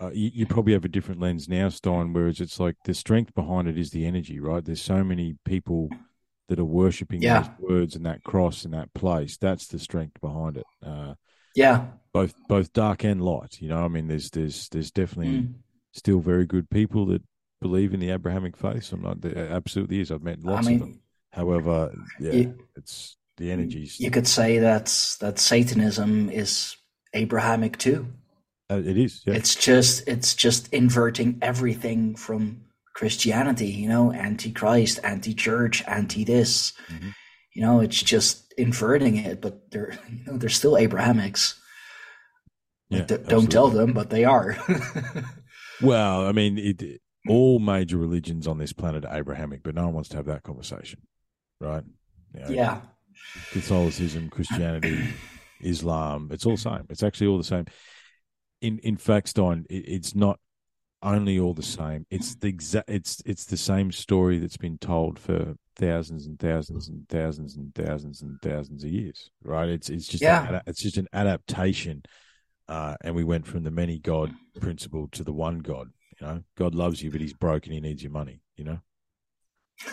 [0.00, 3.34] Uh, you, you probably have a different lens now, Stijn, whereas it's like the strength
[3.34, 4.64] behind it is the energy, right?
[4.64, 5.90] There's so many people
[6.48, 7.40] that are worshipping Yeah.
[7.40, 9.36] those words and that cross and that place.
[9.36, 10.66] That's the strength behind it.
[10.84, 11.14] Uh,
[11.54, 13.60] yeah both both dark and light.
[13.60, 15.54] You know, I mean, there's there's there's definitely Mm.
[15.92, 17.22] still very good people that
[17.60, 18.92] believe in the Abrahamic faith.
[18.92, 20.10] I'm not there absolutely is.
[20.10, 21.00] I've met I lots of them.
[21.32, 24.00] However, yeah, you, it's the energies.
[24.00, 24.86] you could say that
[25.20, 26.76] that Satanism is
[27.12, 28.06] Abrahamic too.
[28.70, 29.22] Uh, it is.
[29.26, 32.62] Yeah, It's just it's just inverting everything from
[32.94, 36.72] Christianity, you know, anti-Christ, anti-church, anti-this.
[36.88, 37.14] Mhm.
[37.54, 41.54] You know, it's just inverting it, but they're you know they're still Abrahamics.
[42.90, 43.02] yeah.
[43.04, 44.56] D- don't tell them, but they are.
[45.80, 49.94] Well, I mean, it, all major religions on this planet are Abrahamic, but no one
[49.94, 50.98] wants to have that conversation,
[51.60, 51.84] right?
[52.34, 52.80] You know, yeah,
[53.52, 55.08] Catholicism, Christianity,
[55.60, 56.84] Islam, it's all the same.
[56.90, 57.66] It's actually all the same.
[58.60, 60.40] In in fact, Stijn, it, it's not
[61.02, 62.06] only all the same.
[62.10, 62.90] It's the exact.
[62.90, 67.72] It's it's the same story that's been told for thousands and thousands and thousands and
[67.74, 69.68] thousands and thousands of years, right?
[69.68, 70.48] It's it's just Yeah.
[70.48, 72.02] an, it's just an adaptation,
[72.68, 75.88] uh, and we went from the many God principle to the one God.
[76.20, 77.72] You know, God loves you, but He's broken.
[77.72, 78.40] He needs your money.
[78.56, 78.78] You know.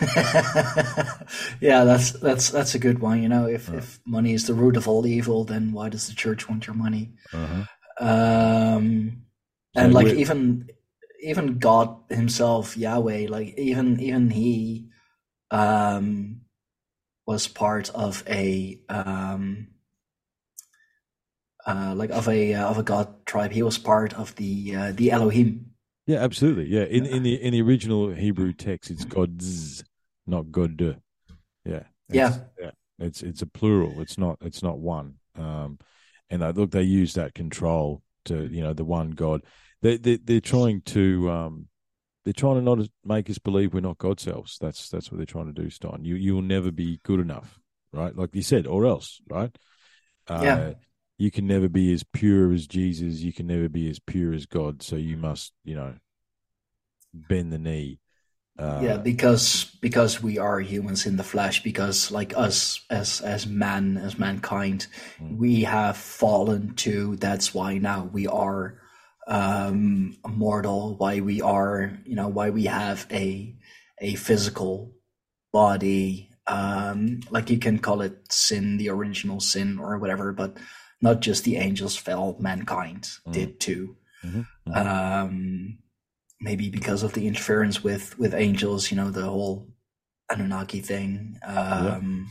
[1.60, 3.22] yeah, that's that's that's a good one.
[3.22, 6.14] You know, if if money is the root of all evil, then why does the
[6.14, 7.12] church want your money?
[7.32, 7.64] Uh-huh.
[7.98, 9.22] Um,
[9.76, 10.70] So and like we're- even
[11.20, 14.88] even God Himself, Yahweh, like even even He
[15.50, 16.42] um,
[17.26, 19.68] was part of a um,
[21.66, 23.52] uh, like of a uh, of a God tribe.
[23.52, 25.72] He was part of the uh, the Elohim.
[26.06, 26.66] Yeah, absolutely.
[26.68, 29.84] Yeah, in in the in the original Hebrew text, it's God's.
[30.26, 30.80] not God.
[31.64, 31.84] Yeah.
[32.08, 32.38] It's, Yeah.
[32.60, 32.70] Yeah.
[32.98, 34.00] It's it's a plural.
[34.00, 35.14] It's not it's not one.
[35.36, 35.78] Um,
[36.30, 39.42] and they, look, they use that control to you know the one God.
[39.82, 41.68] They they they're trying to um,
[42.24, 44.58] they're trying to not make us believe we're not God's selves.
[44.60, 46.04] That's that's what they're trying to do, Stijn.
[46.04, 47.58] You you will never be good enough,
[47.92, 48.14] right?
[48.16, 49.56] Like you said, or else, right?
[50.28, 50.72] Uh, Yeah.
[51.18, 53.20] You can never be as pure as Jesus.
[53.20, 54.82] You can never be as pure as God.
[54.82, 55.94] So you must, you know,
[57.14, 58.00] bend the knee.
[58.58, 61.62] Uh, yeah, because because we are humans in the flesh.
[61.62, 64.86] Because like us as as man as mankind,
[65.20, 65.36] Mm.
[65.36, 67.16] we have fallen too.
[67.16, 68.80] That's why now we are
[69.28, 70.96] um mortal.
[70.96, 73.54] Why we are, you know, why we have a
[74.00, 74.92] a physical
[75.52, 76.30] body.
[76.46, 80.32] Um, like you can call it sin, the original sin, or whatever.
[80.32, 80.56] But
[81.02, 83.32] not just the angels fell; mankind Mm.
[83.32, 84.76] did too mhm, mhm.
[84.76, 85.78] um,
[86.40, 89.68] maybe because of the interference with with angels, you know, the whole
[90.30, 91.38] Anunnaki thing.
[91.44, 92.28] Um,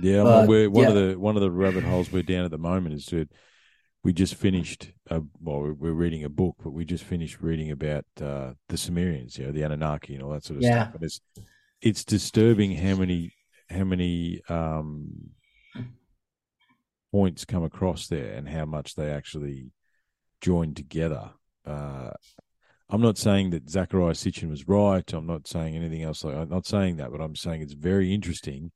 [0.00, 2.50] Yeah, well, But, we're one of the one of the rabbit holes we're down at
[2.50, 3.28] the moment is that
[4.02, 4.90] we just finished.
[5.08, 8.76] Uh, well, we're- we're reading a book, but we just finished reading about uh, the
[8.76, 10.84] Sumerians, you know, the Anunnaki and all that sort of Yeah.
[10.84, 10.94] stuff.
[10.96, 11.20] And it's
[11.80, 13.34] it's disturbing how many
[13.70, 15.30] how many um,
[17.12, 19.70] points come across there and how much they actually
[20.40, 21.30] join together.
[21.64, 22.10] Uh,
[22.90, 25.10] I'm not saying that Zecharia Sitchin was right.
[25.12, 26.22] I'm not saying anything else.
[26.22, 28.72] Like I'm not saying that, but I'm saying it's very interesting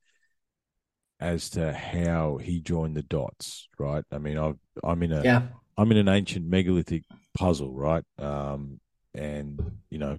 [1.20, 3.68] as to how he joined the dots.
[3.78, 4.04] Right?
[4.10, 5.42] I mean, I've, I'm in a yeah,
[5.76, 7.04] I'm in an ancient megalithic
[7.36, 8.04] puzzle, right?
[8.18, 8.80] Um,
[9.14, 10.18] and you know,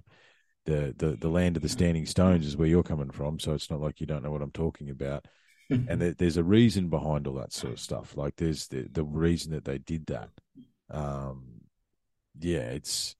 [0.66, 3.70] the, the the land of the standing stones is where you're coming from, so it's
[3.70, 5.26] not like you don't know what I'm talking about.
[5.88, 8.16] And there, there's a reason behind all that sort of stuff.
[8.16, 10.30] Like there's the the reason that they did that.
[10.90, 11.60] Um,
[12.40, 13.14] yeah, it's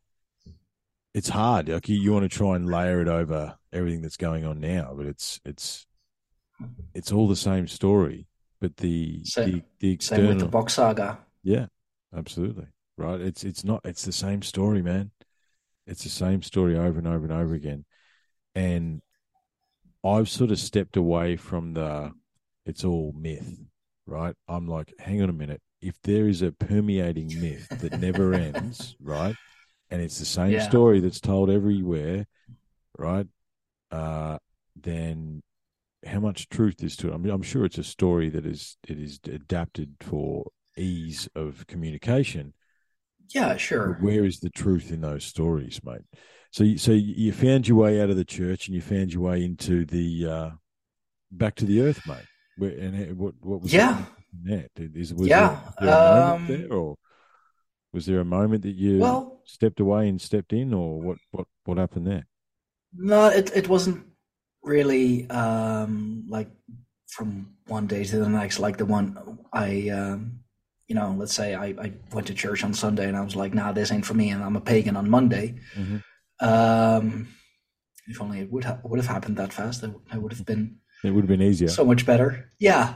[1.15, 1.69] it's hard.
[1.69, 4.93] Like you, you want to try and layer it over everything that's going on now,
[4.97, 5.87] but it's it's
[6.95, 8.27] it's all the same story.
[8.61, 11.19] But the Same- the, the same with the Box Saga.
[11.43, 11.67] yeah,
[12.17, 12.67] absolutely.
[12.99, 13.21] Right.
[13.21, 15.11] It's it's not it's the same story, man.
[15.87, 17.85] It's the same story over and over and over again.
[18.55, 19.01] And
[20.05, 22.13] I've sort of stepped away from the
[22.67, 23.59] it's all myth,
[24.07, 24.35] right?
[24.47, 25.63] I'm like, hang on a minute.
[25.81, 29.35] If there is a permeating myth that never ends, right?
[29.91, 30.61] And it's the same Yeah.
[30.61, 32.27] story that's told everywhere,
[32.99, 33.27] right?
[33.91, 34.39] Uh
[34.77, 35.43] then
[36.07, 37.15] how much truth is to it?
[37.15, 41.67] I mean, I'm sure it's a story that is it is adapted for ease of
[41.67, 42.55] communication.
[43.29, 44.01] Yeah, But sure.
[44.01, 46.03] where is the truth in those stories, mate?
[46.53, 49.23] So, you, so you found your way out of the church and you found your
[49.23, 50.51] way into the uh,
[51.33, 52.27] back to the earth, mate.
[52.57, 54.05] Where, and what what was Yeah.
[54.45, 54.71] that?
[54.77, 56.97] Is, was Yeah, there, there a moment um, there, or
[57.93, 61.47] was there a moment that you Well, stepped away and stepped in, or what what
[61.65, 62.27] what happened there?
[62.93, 64.05] no, it it wasn't
[64.63, 66.51] really um like
[67.09, 68.59] from one day to the next.
[68.59, 70.41] Like the one I, um,
[70.89, 73.55] you know, let's say I I went to church on Sunday and I was like,
[73.55, 75.55] nah, this ain't for me, and I'm a pagan on Monday.
[75.77, 76.03] Mhm.
[76.41, 77.29] Um,
[78.07, 80.79] if only it would ha- would have happened that fast, I, it would have been
[81.05, 81.69] It would have been easier.
[81.69, 82.51] so much better.
[82.59, 82.95] Yeah,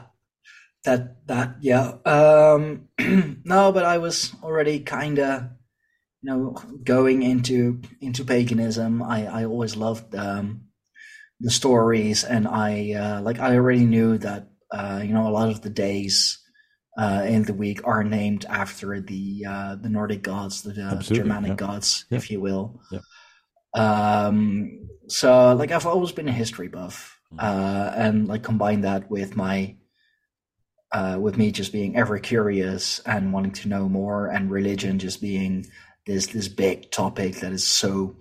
[0.83, 1.97] that that yeah.
[2.05, 2.89] Um,
[3.45, 5.43] no, but I was already kind of,
[6.25, 9.03] you know, going into into paganism.
[9.03, 10.61] I I always loved um,
[11.39, 15.49] the stories, and I uh, like I already knew that uh, you know a lot
[15.49, 16.41] of the days.
[16.97, 21.49] Uh, in the week are named after the uh, the Nordic gods, the uh, Germanic
[21.49, 21.55] yeah.
[21.67, 22.17] gods, Yeah.
[22.17, 22.79] if you will.
[22.89, 23.01] Yeah.
[23.73, 27.43] Um, so like I've always been a history buff, Mhm.
[27.43, 29.75] uh, and like combine that with my,
[30.93, 35.19] uh, with me just being ever curious and wanting to know more, and religion just
[35.19, 35.65] being
[36.05, 38.15] this this big topic that is so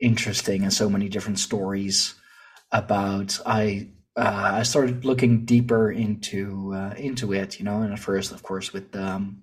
[0.00, 2.14] interesting and so many different stories
[2.72, 3.38] about.
[3.46, 8.32] I uh, I started looking deeper into uh, into it, you know, and at first,
[8.32, 9.42] of course, with um,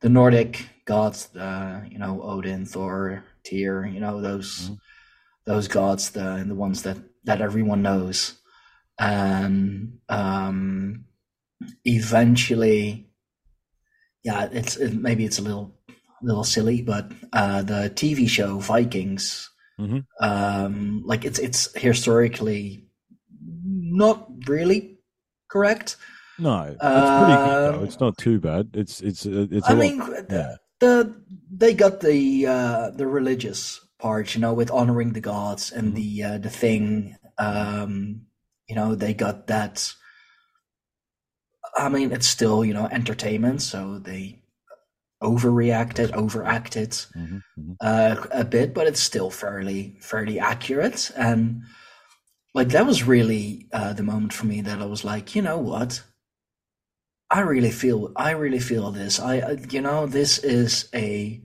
[0.00, 4.78] the Nordic gods, uh, you know, Odin, Thor, Tyr, you know, those Mhm.
[5.46, 8.38] those gods, the and the ones that that everyone knows,
[8.98, 11.04] and um,
[11.84, 13.10] eventually,
[14.22, 15.78] yeah, it's it, maybe it's a little
[16.24, 20.04] little silly, but uh, the TV show Vikings, Mhm.
[20.20, 22.86] um, like it's it's historically
[23.46, 24.98] not really
[25.48, 25.96] correct.
[26.38, 27.84] No, it's pretty good though.
[27.84, 28.70] It's not too bad.
[28.74, 29.68] It's it's uh, it's.
[29.68, 30.14] I lot- mean, yeah.
[30.26, 31.14] the, the
[31.50, 35.94] they got the uh, the religious part, you know, with honoring the gods and Mhm.
[35.96, 37.16] the uh, the thing.
[37.38, 38.22] Um,
[38.68, 39.92] you know, they got that.
[41.76, 44.40] I mean, it's still you know entertainment, so they
[45.22, 47.76] overreacted, overacted Mhm, mhm.
[47.80, 51.10] uh, a bit, but it's still fairly fairly accurate.
[51.16, 51.62] And
[52.54, 55.58] like that was really uh, the moment for me that I was like, you know
[55.58, 56.02] what?
[57.30, 59.18] I really feel I really feel this.
[59.18, 61.42] I you know this is a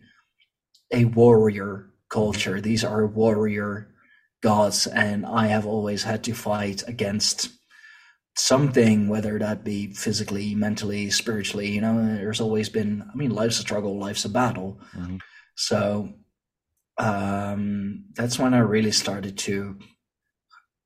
[0.94, 2.62] a warrior culture.
[2.62, 3.94] These are warrior
[4.42, 7.50] gods, and I have always had to fight against
[8.40, 11.70] something, whether that be physically, mentally, spiritually.
[11.70, 13.04] You know, there's always been.
[13.12, 14.80] I mean, life's a struggle, life's a battle.
[14.96, 15.18] Mm-hmm.
[15.56, 16.14] So
[16.98, 19.78] um, that's when I really started to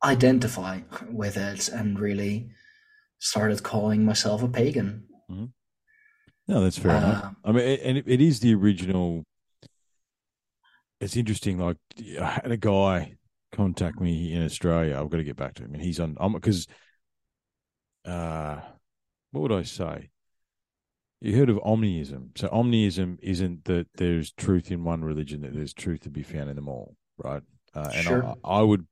[0.04, 2.50] identify with it and really
[3.20, 5.06] started calling myself a pagan.
[5.30, 5.46] Mm-hmm.
[6.48, 7.36] No, that's fair uh, enough.
[7.46, 9.24] I mean, and it, it is the original.
[11.00, 11.58] It's interesting.
[11.58, 11.78] Like
[12.20, 13.16] I had a guy
[13.54, 15.00] contact me in Australia.
[15.00, 16.18] I've got to get back to him, and he's on.
[16.20, 16.68] I'm because,
[18.06, 18.60] uh,
[19.32, 20.10] what would I say?
[21.22, 22.38] You heard of omniism.
[22.38, 26.50] So omniism isn't that there's truth in one religion; that there's truth to be found
[26.50, 27.44] in them all, right?
[27.74, 28.36] Uh, and sure.
[28.44, 28.86] I, I would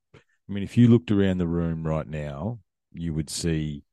[0.52, 2.58] I mean, if you looked around the room right now,
[2.92, 3.84] you would see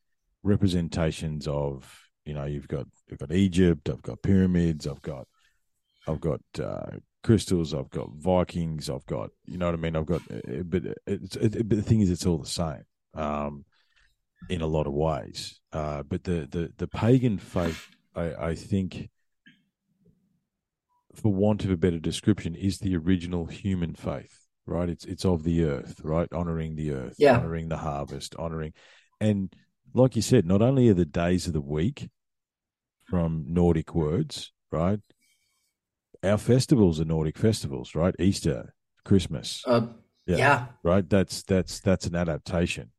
[0.43, 5.27] representations of, you know, you've got you've got Egypt, I've got pyramids, I've got
[6.07, 9.95] I've got uh, crystals, I've got Vikings, I've got, you know what I mean?
[9.95, 13.63] I've got, uh, but it's, it, but the thing is, it's all the same, um,
[14.47, 15.59] in a lot of ways.
[15.73, 19.09] Uh, but the the the pagan faith, I, I think,
[21.13, 24.89] for want of a better description, is the original human faith right?
[24.89, 26.31] It's it's of the earth, right?
[26.31, 27.37] Honoring the earth, yeah.
[27.37, 28.73] honoring the harvest, honoring,
[29.19, 29.53] and
[29.93, 32.09] like you said, not only are the days of the week
[33.03, 34.99] from Nordic words, right?
[36.23, 38.13] Our festivals are Nordic festivals, right?
[38.19, 38.73] Easter,
[39.03, 39.63] Christmas.
[39.65, 39.87] Uh,
[40.27, 41.09] yeah, yeah, Right.
[41.09, 42.91] That's that's that's an adaptation.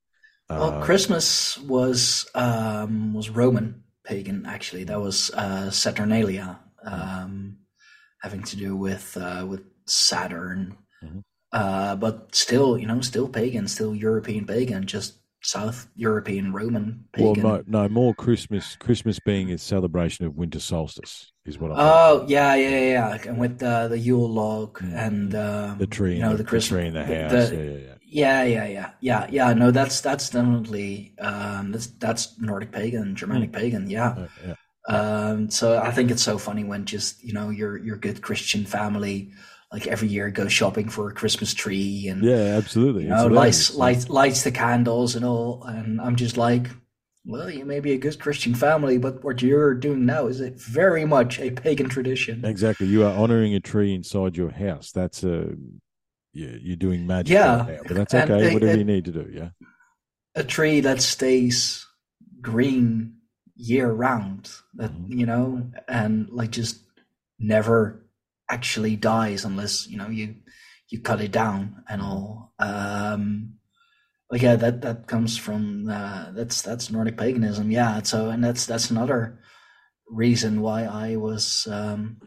[0.51, 4.47] Well, uh, Christmas was um, was Roman pagan.
[4.47, 7.59] Actually, that was uh, Saturnalia, um,
[8.21, 10.77] having to do with uh, with Saturn.
[11.05, 11.21] Mm-hmm.
[11.53, 17.43] Uh, but still, you know, still pagan, still European pagan, just South European Roman pagan.
[17.43, 18.77] Well, no, no, more Christmas.
[18.77, 21.79] Christmas being a celebration of winter solstice is what I'm.
[21.79, 24.95] Oh yeah, yeah, yeah, and with uh, the Yule log mm.
[24.95, 27.51] and uh, the tree, you know, the, the Christmas tree in the house.
[27.51, 27.95] The, yeah, yeah, yeah.
[28.12, 29.53] Yeah, yeah, yeah, yeah, yeah.
[29.53, 33.88] No, that's that's definitely um, that's that's Nordic pagan, Germanic pagan.
[33.88, 34.27] Yeah.
[34.44, 34.55] Yeah.
[34.88, 38.64] Um, so I think it's so funny when just you know your your good Christian
[38.64, 39.33] family
[39.73, 43.05] like every year go shopping for a Christmas tree and yeah, absolutely.
[43.05, 45.62] You know, lights lights lights the candles and all.
[45.64, 46.66] And I'm just like,
[47.25, 50.51] well, you may be a good Christian family, but what you're doing now is a
[50.51, 52.44] very much a pagan tradition.
[52.44, 52.88] Exactly.
[52.88, 54.90] You are honoring a tree inside your house.
[54.90, 55.55] That's a
[56.33, 57.35] yeah, you're doing magic.
[57.35, 58.51] Yeah, right but that's okay.
[58.51, 59.31] A, whatever a, you need to do.
[59.33, 59.51] Yeah,
[60.35, 61.87] a tree that stays
[62.40, 63.16] green
[63.57, 64.51] year round.
[64.75, 65.19] That mm-hmm.
[65.19, 66.83] you know, and like just
[67.38, 68.07] never
[68.49, 70.37] actually dies unless you know you
[70.88, 72.53] you cut it down and all.
[72.59, 73.55] Um,
[74.29, 77.71] but yeah, that that comes from uh, that's that's Nordic paganism.
[77.71, 79.40] Yeah, so and that's that's another
[80.09, 82.21] reason why I was um,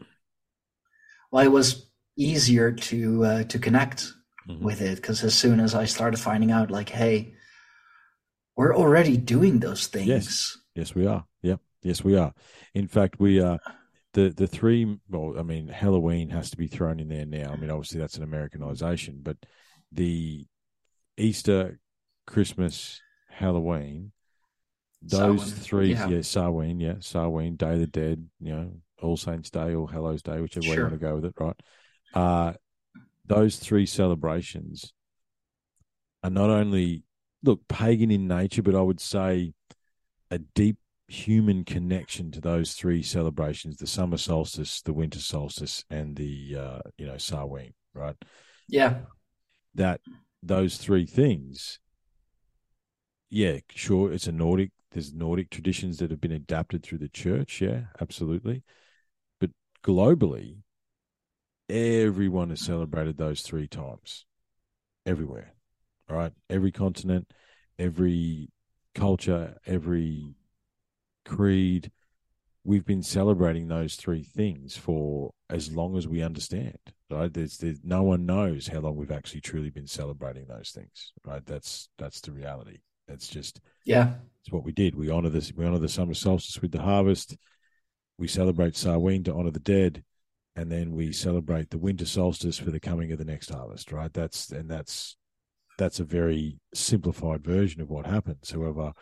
[1.30, 4.12] why I was easier to uh, to connect
[4.48, 4.64] mm-hmm.
[4.64, 7.34] with it because as soon as I started finding out, like, hey,
[8.56, 10.06] we're already doing those things.
[10.06, 11.24] Yes, yes, we are.
[11.42, 12.32] Yep, yes, we are.
[12.74, 13.58] In fact, we are
[14.14, 17.56] the the three well i mean halloween has to be thrown in there now i
[17.56, 19.36] mean obviously that's an americanization but
[19.92, 20.46] the
[21.18, 21.78] easter
[22.26, 24.12] christmas halloween
[25.02, 25.62] those Samhain.
[25.62, 26.08] three yeah.
[26.08, 28.72] yeah Samhain, yeah Samhain, day of the dead you know
[29.02, 30.70] all saints day or hallows day whichever sure.
[30.70, 31.60] way you want to go with it right
[32.14, 32.52] uh
[33.26, 34.92] those three celebrations
[36.22, 37.02] are not only
[37.42, 39.52] look pagan in nature but i would say
[40.30, 46.16] a deep human connection to those three celebrations the summer solstice the winter solstice and
[46.16, 48.16] the uh you know Samhain right?
[48.68, 49.00] Yeah.
[49.74, 50.00] That
[50.42, 51.78] those three things
[53.30, 57.60] yeah sure it's a nordic there's nordic traditions that have been adapted through the church
[57.62, 58.62] yeah absolutely.
[59.40, 59.50] But
[59.82, 60.58] globally
[61.68, 64.26] everyone has celebrated those three times
[65.06, 65.52] everywhere
[66.08, 67.30] right every continent
[67.78, 68.48] every
[68.94, 70.34] culture every
[71.24, 71.90] creed,
[72.64, 76.78] we've been celebrating those three things for as long as we understand.
[77.10, 77.32] Right?
[77.32, 81.12] There's, there's no one knows how long we've actually truly been celebrating those things.
[81.24, 81.44] Right?
[81.44, 82.78] That's that's the reality.
[83.08, 84.14] That's just yeah.
[84.42, 84.94] It's what we did.
[84.94, 85.52] We honor this.
[85.54, 87.36] We honor the summer solstice with the harvest.
[88.18, 90.04] We celebrate Samhain to honor the dead,
[90.56, 93.92] and then we celebrate the winter solstice for the coming of the next harvest.
[93.92, 94.12] Right?
[94.12, 95.16] That's and that's
[95.78, 98.50] that's a very simplified version of what happens.
[98.50, 98.92] However,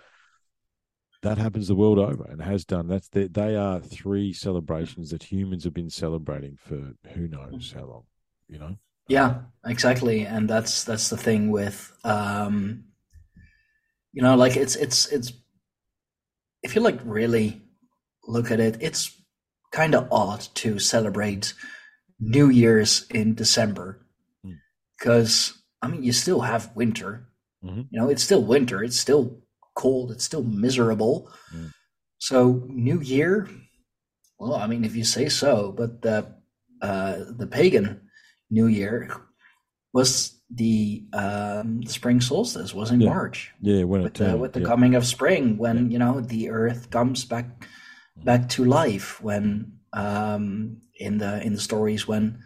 [1.22, 2.88] that happens the world over and has done.
[2.88, 7.84] That's the, they are three celebrations that humans have been celebrating for who knows how
[7.84, 8.04] long.
[8.48, 8.76] You know.
[9.08, 12.84] Yeah, exactly, and that's that's the thing with um,
[14.12, 15.32] You know, like it's it's it's
[16.62, 17.62] if you like really
[18.24, 19.21] look at it, it's
[19.72, 21.54] kind of odd to celebrate
[22.20, 24.06] New Year's in December
[24.98, 27.28] because I mean you still have winter.
[27.64, 27.88] Mhm.
[27.90, 28.82] You know, it's still winter.
[28.84, 29.40] It's still
[29.74, 30.10] cold.
[30.12, 31.30] It's still miserable.
[31.54, 31.72] Mm.
[32.18, 33.48] So New Year,
[34.38, 36.26] well, I mean, if you say so, but the
[36.80, 38.08] uh, the pagan
[38.50, 39.08] New Year
[39.92, 43.08] was the um, spring solstice was in Yeah.
[43.10, 44.66] March Yeah, when it with the with the yeah.
[44.66, 47.66] coming of spring when you know the earth comes back
[48.16, 52.38] back to life when um in the in the stories when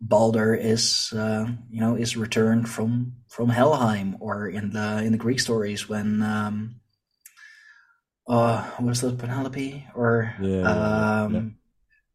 [0.00, 5.18] Balder is uh, you know is returned from from Helheim or in the in the
[5.18, 6.80] Greek stories when um
[8.28, 10.62] uh was that Penelope or Yeah,
[11.24, 11.42] um yeah.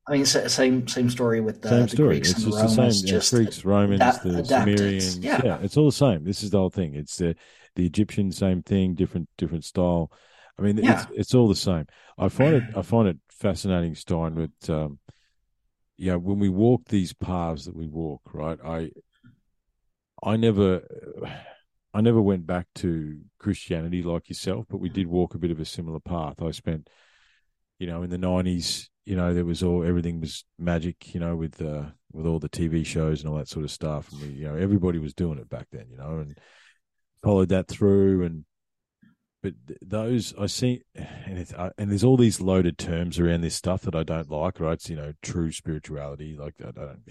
[0.07, 2.09] I mean same same story with the, same the story.
[2.19, 3.13] Greeks It's and just the Romans the same.
[3.13, 4.77] yeah, just Greeks, Romans, adapt- the adapted.
[4.77, 5.17] Sumerians.
[5.19, 5.41] Yeah.
[5.43, 5.59] Yeah.
[5.63, 6.23] it's all the same.
[6.23, 6.95] This is the whole thing.
[6.95, 7.35] It's the
[7.75, 10.11] the Egyptian same thing, different different style.
[10.57, 11.01] I mean, Yeah.
[11.01, 11.85] it's it's all the same.
[12.17, 14.35] I find it I find it fascinating, Stijn.
[14.35, 14.99] With um,
[15.97, 18.59] yeah, when we walk these paths that we walk, right?
[18.63, 18.91] I
[20.23, 20.81] I never
[21.93, 25.59] I never went back to Christianity like yourself, but we did walk a bit of
[25.59, 26.41] a similar path.
[26.41, 26.89] I spent,
[27.79, 31.35] you know, in the nineties, you know, there was all everything was magic, you know,
[31.35, 34.27] with uh, with all the TV shows and all that sort of stuff, and we,
[34.29, 36.37] you know, everybody was doing it back then, you know, and
[37.23, 38.45] followed that through, and
[39.41, 43.55] but those I see, and it's, uh, and there's all these loaded terms around this
[43.55, 44.73] stuff that I don't like, right?
[44.73, 47.01] It's, you know, true spirituality, like I don't,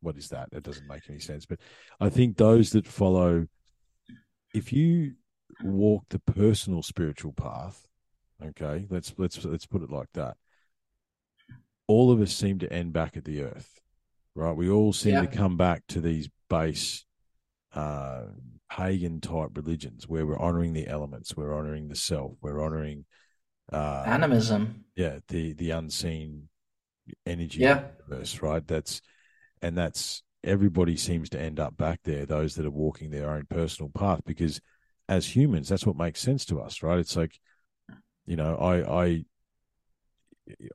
[0.00, 0.50] what is that?
[0.52, 1.46] That doesn't make any sense.
[1.46, 1.58] But
[2.00, 3.46] I think those that follow,
[4.54, 5.14] if you
[5.64, 7.88] walk the personal spiritual path,
[8.42, 10.36] okay, let's let's let's put it like that.
[11.86, 13.80] All of us seem to end back at the earth,
[14.34, 14.56] right?
[14.56, 15.22] We all seem Yeah.
[15.22, 17.04] to come back to these base
[17.74, 18.26] uh,
[18.70, 23.04] pagan type religions where we're honoring the elements, we're honoring the self, we're honoring
[23.72, 24.84] uh, animism.
[24.96, 26.48] yeah the the unseen
[27.26, 27.82] energy Yeah.
[28.08, 28.66] universe, right?
[28.66, 29.00] That's
[29.62, 32.26] and that's everybody seems to end up back there.
[32.26, 34.60] Those that are walking their own personal path, because
[35.08, 36.98] as humans, that's what makes sense to us, right?
[36.98, 37.40] It's like
[38.26, 39.24] you know, I I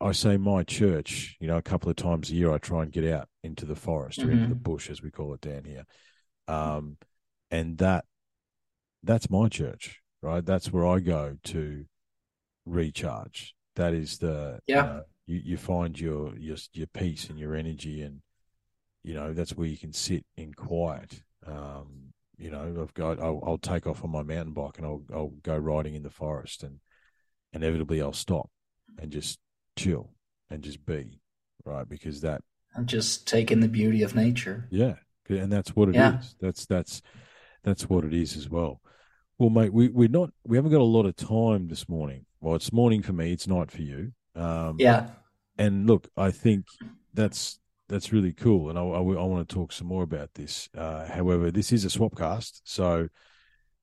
[0.02, 2.92] I say my church, you know, a couple of times a year, I try and
[2.92, 4.64] get out into the forest or into the Mhm.
[4.64, 5.86] bush, as we call it down here,
[6.48, 6.98] um,
[7.52, 8.06] and that
[9.04, 10.46] that's my church, right?
[10.46, 11.86] That's where I go to
[12.66, 13.56] recharge.
[13.76, 14.82] That is the Yeah.
[14.82, 18.22] know, you, you find your your your peace and your energy, and
[19.04, 21.22] you know that's where you can sit in quiet.
[21.46, 25.04] Um, you know, I've got I'll, I'll take off on my mountain bike and I'll
[25.14, 26.80] I'll go riding in the forest, and
[27.54, 28.50] inevitably I'll stop
[29.00, 29.40] and just
[29.78, 30.12] chill
[30.50, 31.20] and just be
[31.66, 32.42] right because that
[32.76, 34.68] and just taking the beauty of nature.
[34.70, 34.96] yeah,
[35.30, 35.96] and that's what it is.
[35.96, 36.20] Yeah.
[36.40, 37.02] That's that's
[37.66, 38.80] that's what it is as well.
[39.38, 42.26] Well, mate, we we're not we haven't got a lot of time this morning.
[42.40, 43.34] Well, it's morning for me.
[43.34, 44.14] It's night for you.
[44.36, 45.10] Um, Yeah.
[45.58, 46.66] and look, I think
[47.14, 47.60] that's
[47.90, 50.70] that's really cool, and I, I, want to talk some more about this.
[50.76, 53.08] Uh, however, this is a swapcast, so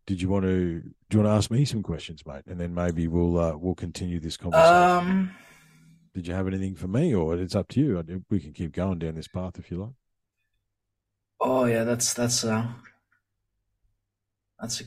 [0.07, 2.74] did you want to do you want to ask me some questions, mate, and then
[2.74, 5.11] maybe we'll uh, we'll continue this conversation.
[5.11, 5.30] Um.
[6.14, 8.24] did you have anything for me, or it's up to you?
[8.30, 9.95] We can keep going down this path if you like.
[11.41, 12.66] Oh yeah, that's that's uh
[14.62, 14.84] that's a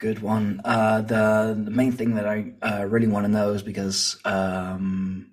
[0.00, 0.62] good one.
[0.64, 5.32] Uh, the the main thing that I uh, really want to know is because, um,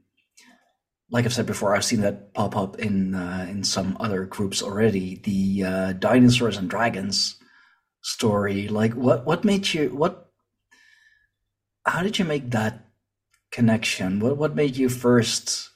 [1.10, 4.62] like I've said before, I've seen that pop up in uh, in some other groups
[4.62, 5.16] already.
[5.24, 7.38] The uh, dinosaurs and dragons
[8.04, 8.68] story.
[8.68, 10.28] Like, what what made you what?
[11.86, 12.86] How did you make that
[13.52, 14.20] connection?
[14.20, 15.70] What what made you first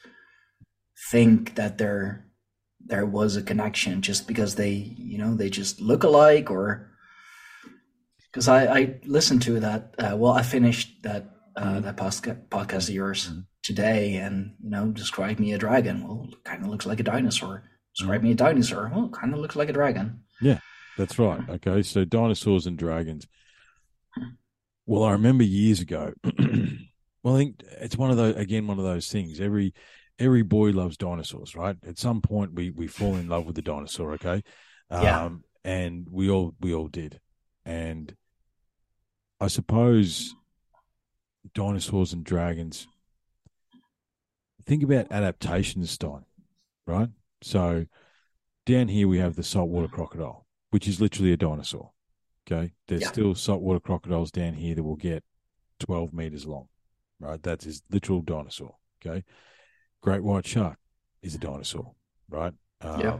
[1.12, 2.26] think that there
[2.86, 6.92] there was a connection just because they you know they just look alike or
[8.36, 12.90] because I, I listened to that uh, well I finished that uh, that posca- podcast
[12.90, 13.46] of yours Mhm.
[13.64, 17.64] today and you know describe me a dragon well kind of looks like a dinosaur
[17.98, 20.60] describe me a dinosaur well kind of looks like a dragon Yeah,
[20.98, 21.40] That's right.
[21.50, 23.26] Okay, so dinosaurs and dragons.
[24.86, 26.14] Well, I remember years ago.
[27.24, 29.40] well, I think it's one of those again, one of those things.
[29.40, 29.74] Every
[30.20, 31.76] every boy loves dinosaurs, right?
[31.88, 34.14] At some point, we we fall in love with the dinosaur.
[34.14, 34.44] Okay,
[34.92, 35.24] Yeah.
[35.26, 37.20] um, and we all we all did,
[37.66, 38.14] and
[39.40, 40.36] I suppose
[41.54, 42.88] dinosaurs and dragons.
[44.66, 46.24] Think about adaptations, Stijn,
[46.88, 47.10] right?
[47.42, 47.86] So
[48.66, 51.92] down here we have the saltwater crocodile, which is literally a dinosaur.
[52.48, 52.74] Okay.
[52.88, 53.08] There's Yeah.
[53.10, 55.24] still saltwater crocodiles down here that will get
[55.80, 56.68] 12 meters long,
[57.20, 57.42] right?
[57.42, 58.78] That's his literal dinosaur.
[59.06, 59.24] Okay.
[60.02, 60.80] Great white shark
[61.22, 61.94] is a dinosaur,
[62.30, 62.54] right?
[62.82, 63.20] Um, Yeah.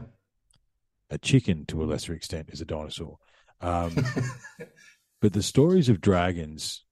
[1.10, 3.18] A chicken, to a lesser extent, is a dinosaur.
[3.60, 3.94] Um,
[5.20, 6.84] but the stories of dragons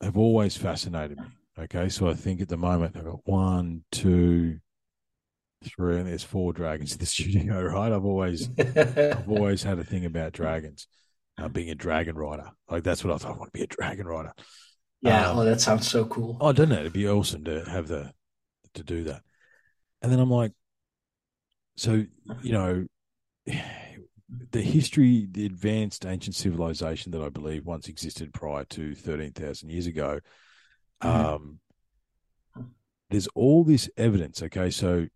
[0.00, 1.26] have always fascinated me.
[1.58, 4.58] Okay, so I think at the moment I've got one, two,
[5.64, 7.62] three, and there's four dragons in the studio.
[7.62, 7.92] Right?
[7.92, 10.86] I've always, I've always had a thing about dragons.
[11.36, 13.34] Uh, being a dragon rider, like that's what I thought.
[13.34, 14.32] I want to be a dragon rider.
[15.02, 16.38] Yeah, um, oh, that sounds so cool.
[16.40, 16.78] Oh, don't know.
[16.78, 18.12] It'd be awesome to have the
[18.74, 19.22] to do that.
[20.00, 20.52] And then I'm like,
[21.76, 22.04] so
[22.42, 22.86] you know,
[24.50, 29.70] the history, the advanced ancient civilization that I believe once existed prior to thirteen thousand
[29.70, 30.20] years ago.
[31.02, 31.26] Mm-hmm.
[31.26, 31.58] Um,
[33.10, 34.42] there's all this evidence.
[34.42, 35.06] Okay, so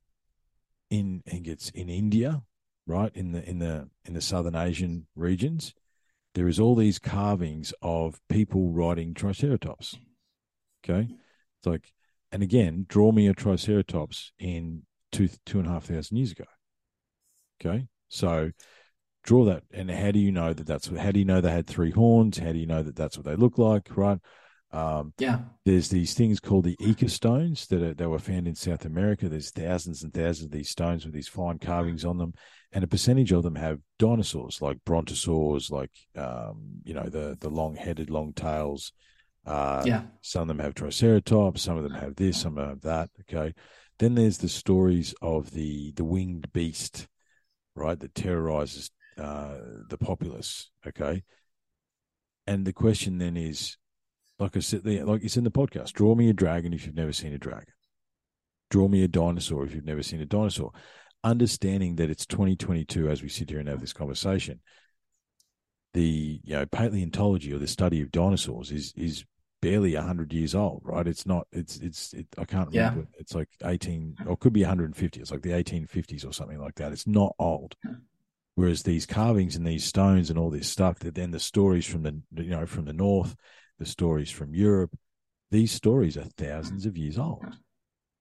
[0.91, 2.43] in I think it's in India,
[2.87, 5.75] right in the in the in the southern Asian regions,
[6.35, 9.99] there is all these carvings of people riding triceratops.
[10.85, 11.93] Okay, it's like,
[12.31, 16.45] and again, draw me a triceratops in two two and a half thousand years ago.
[17.61, 18.51] Okay, so
[19.25, 21.66] draw that, and how do you know that that's how do you know they had
[21.66, 22.39] three horns?
[22.39, 23.97] How do you know that that's what they look like?
[23.97, 24.19] Right.
[24.71, 25.41] Um, yeah.
[25.64, 29.27] There's these things called the Ica stones that are, that were found in South America.
[29.29, 32.35] There's thousands and thousands of these stones with these fine carvings on them
[32.73, 37.49] and a percentage of them have dinosaurs like brontosaurs, like um, you know the the
[37.49, 38.93] long headed, long tails.
[39.47, 40.03] Uh, yeah.
[40.21, 41.62] Some of them have triceratops.
[41.62, 42.41] Some of them have this.
[42.41, 43.09] Some have that.
[43.23, 43.55] Okay.
[43.99, 47.09] Then there's the stories of the the winged beast,
[47.75, 49.59] right, that terrorizes uh,
[49.89, 50.71] the populace.
[50.87, 51.23] Okay.
[52.47, 53.77] And the question then is,
[54.39, 55.93] like I said, like it's in the podcast.
[55.93, 57.75] Draw me a dragon if you've never seen a dragon.
[58.71, 60.73] Draw me a dinosaur if you've never seen a dinosaur
[61.25, 64.61] understanding that it's 2022 as we sit here and have this conversation
[65.95, 69.25] the you know paleontology or the study of dinosaurs is is
[69.61, 73.19] barely 100 years old right it's not it's it's it, i can't remember yeah.
[73.19, 76.93] it's like 18 or could be 150 it's like the 1850s or something like that
[76.93, 77.75] it's not old
[78.59, 82.03] whereas these carvings and these stones and all this stuff that then the stories from
[82.03, 83.37] the you know from the north
[83.79, 84.91] the stories from europe
[85.51, 87.45] these stories are thousands of years old.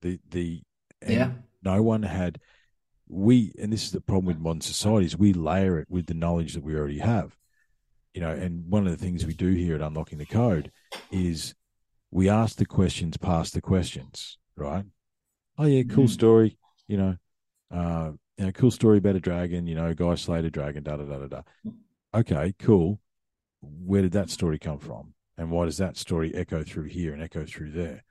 [0.02, 0.62] The the
[1.06, 1.32] yeah.
[1.64, 2.40] no one had
[3.08, 6.54] we and this is the problem with modern societies we layer it with the knowledge
[6.54, 7.36] that we already have.
[8.14, 10.72] You know and one of the things we do here at unlocking the code
[11.12, 11.54] is
[12.12, 14.86] we ask the questions past the questions right?
[15.58, 16.10] Oh yeah cool mm.
[16.10, 16.58] story
[16.88, 17.16] you know
[17.72, 20.98] uh you know, cool story about a dragon you know guy slayed a dragon da
[20.98, 21.42] da da da da.
[22.14, 23.00] Okay cool.
[23.62, 25.14] Where did that story come from?
[25.38, 28.04] And why does that story echo through here and echo through there?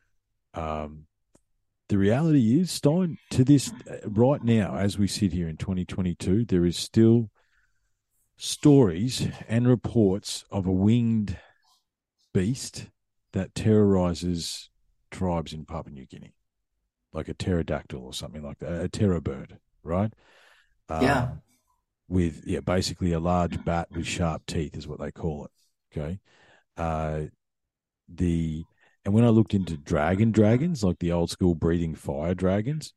[0.55, 1.07] Um
[1.89, 6.45] the reality is, Stijn, to this uh, right now, as we sit here in 2022,
[6.45, 7.31] there is still
[8.37, 11.39] stories and reports of a winged
[12.35, 12.89] beast
[13.33, 14.69] that terrorizes
[15.11, 16.35] tribes in Papua New Guinea,
[17.13, 20.13] like a pterodactyl or something like that, a terror bird, right?
[20.91, 21.23] Yeah.
[21.23, 21.43] Um,
[22.09, 25.51] with yeah, basically a large bat with sharp teeth is what they call it.
[25.97, 26.21] Okay.
[26.77, 27.23] Uh,
[28.09, 28.65] the
[29.05, 32.93] and when I looked into dragon dragons, like the old school breathing fire dragons,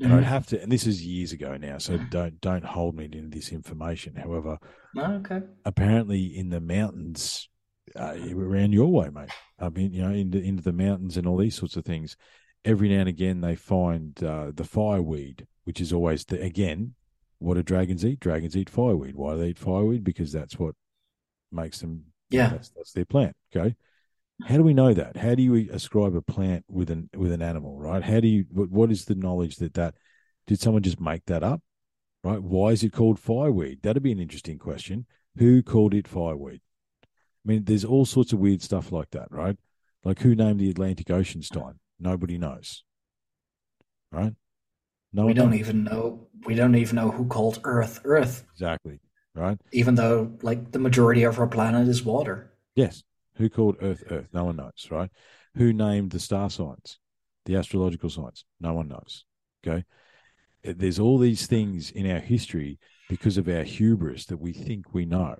[0.00, 0.18] and mm-hmm.
[0.18, 3.28] I'd have to, and this is years ago now, so don't don't hold me to
[3.28, 4.14] this information.
[4.14, 4.58] However,
[4.96, 5.40] oh, okay.
[5.64, 7.48] apparently in the mountains
[7.96, 9.30] uh, around your way, mate.
[9.58, 12.16] I mean, you know, into into the mountains and all these sorts of things.
[12.64, 16.94] Every now and again, they find uh, the fireweed, which is always the again,
[17.40, 18.20] what do dragons eat?
[18.20, 19.14] Dragons eat fireweed.
[19.14, 20.02] Why do they eat fireweed?
[20.02, 20.74] Because that's what
[21.52, 22.04] makes them.
[22.30, 23.36] Yeah, that's, that's their plant.
[23.54, 23.76] Okay,
[24.46, 25.18] how do we know that?
[25.18, 28.02] How do you ascribe a plant with an with an animal, right?
[28.02, 29.94] How do you what, what is the knowledge that that
[30.46, 31.60] did someone just make that up?
[32.24, 32.42] Right?
[32.42, 33.82] Why is it called fireweed?
[33.82, 35.04] That'd be an interesting question.
[35.36, 36.62] Who called it fireweed?
[37.04, 37.06] I
[37.44, 39.58] mean, there's all sorts of weird stuff like that, right?
[40.02, 41.74] Like who named the Atlantic Ocean Stijn?
[42.00, 42.84] Nobody knows.
[44.10, 44.32] Right?
[45.12, 48.44] No we don't even know we don't even know who called Earth Earth.
[48.52, 49.00] Exactly.
[49.34, 49.58] Right?
[49.72, 52.52] Even though like the majority of our planet is water.
[52.74, 53.02] Yes.
[53.36, 54.28] Who called Earth Earth?
[54.32, 55.10] No one knows, right?
[55.54, 56.98] Who named the star signs,
[57.44, 58.44] the astrological signs?
[58.60, 59.24] No one knows.
[59.66, 59.84] Okay.
[60.64, 62.78] Eh, there's all these things in our history
[63.08, 65.36] because of our hubris that we think we know.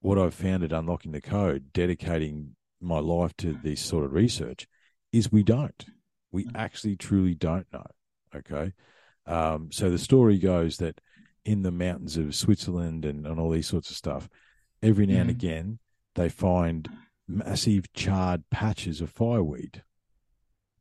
[0.00, 4.66] What I've found at Unlocking the Code, dedicating my life to this sort of research,
[5.12, 5.84] is we don't.
[6.32, 6.50] We mm.
[6.56, 7.86] actually truly don't know.
[8.34, 8.72] Okay.
[9.26, 11.00] Um, so the story goes that
[11.44, 14.28] in the mountains of Switzerland and, and all these sorts of stuff,
[14.82, 15.20] every now mm.
[15.22, 15.78] and again,
[16.14, 16.88] they find
[17.28, 19.82] massive charred patches of fireweed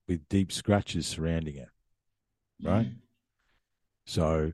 [0.07, 1.69] with deep scratches surrounding it.
[2.61, 2.87] Right?
[2.87, 2.95] Mm.
[4.05, 4.51] So,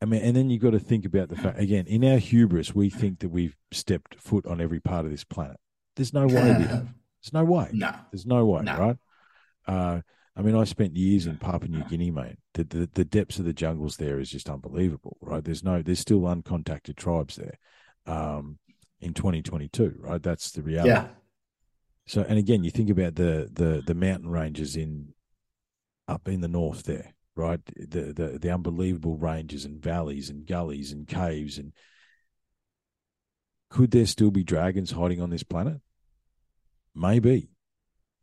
[0.00, 2.74] I mean, and then you've got to think about the fact again, in our hubris,
[2.74, 5.58] we think that we've stepped foot on every part of this planet.
[5.96, 6.88] There's no way we have.
[7.22, 7.70] There's no way.
[7.72, 7.94] No.
[8.12, 8.78] There's no way, no.
[8.78, 8.96] right?
[9.66, 10.00] Uh,
[10.36, 12.38] I mean, I spent years in Papua New Guinea, mate.
[12.54, 15.44] The, the, the depths of the jungles there is just unbelievable, right?
[15.44, 17.58] There's no, there's still uncontacted tribes there.
[18.06, 18.58] Um,
[19.00, 20.22] in 2022, right?
[20.22, 20.88] That's the reality.
[20.88, 21.08] Yeah.
[22.06, 25.14] So, and again, you think about the the the mountain ranges in
[26.08, 27.60] up in the north there, right?
[27.76, 31.72] The the the unbelievable ranges and valleys and gullies and caves and
[33.70, 35.80] could there still be dragons hiding on this planet?
[36.94, 37.48] Maybe,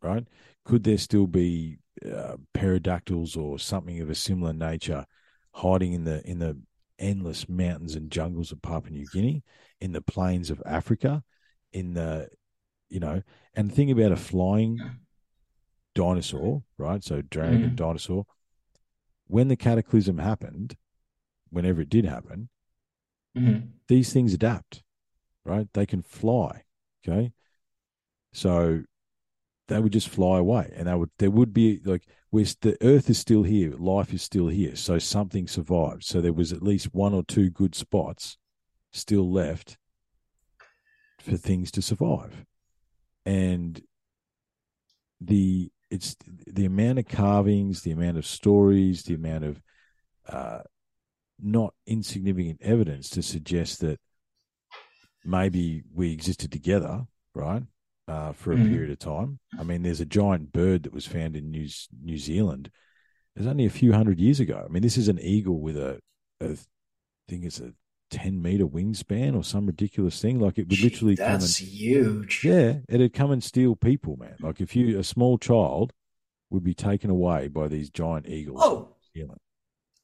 [0.01, 0.25] right?
[0.63, 5.05] Could there still be uh, pterodactyls or something of a similar nature
[5.53, 6.57] hiding in the in the
[6.99, 9.43] endless mountains and jungles of Papua New Guinea,
[9.79, 11.23] in the plains of Africa,
[11.73, 12.29] in the
[12.89, 13.21] you know,
[13.55, 14.79] and think about a flying
[15.95, 17.03] dinosaur, right?
[17.03, 17.75] So dragon, mm.
[17.75, 18.25] dinosaur.
[19.27, 20.75] When the cataclysm happened,
[21.49, 22.49] whenever it did happen,
[23.37, 23.67] mm-hmm.
[23.87, 24.83] these things adapt,
[25.45, 25.67] right?
[25.73, 26.63] They can fly.
[27.07, 27.31] Okay.
[28.33, 28.83] So
[29.71, 33.09] they would just fly away and they would there would be like where the earth
[33.09, 36.03] is still here life is still here so something survived.
[36.03, 38.37] So there was at least one or two good spots
[38.91, 39.77] still left
[41.19, 42.45] for things to survive.
[43.25, 43.81] And
[45.21, 46.15] the it's
[46.47, 49.61] the amount of carvings the amount of stories the amount of
[50.27, 50.61] uh,
[51.39, 53.99] not insignificant evidence to suggest that
[55.23, 57.05] maybe we existed together
[57.35, 57.63] right
[58.07, 58.69] uh, for a mm.
[58.69, 59.39] period of time.
[59.59, 61.67] I mean, there's a giant bird that was found in New
[62.03, 62.69] New Zealand.
[63.35, 64.63] It was only a few hundred years ago.
[64.65, 65.99] I mean, this is an eagle with a,
[66.41, 66.57] a I
[67.27, 67.73] think it's a
[68.09, 70.39] ten meter wingspan or some ridiculous thing.
[70.39, 72.41] Like it would Gee, literally that's come and, huge.
[72.43, 74.35] Yeah, it'd come and steal people, man.
[74.41, 75.93] Like if you a small child
[76.49, 78.59] would be taken away by these giant eagles.
[78.61, 78.95] Oh,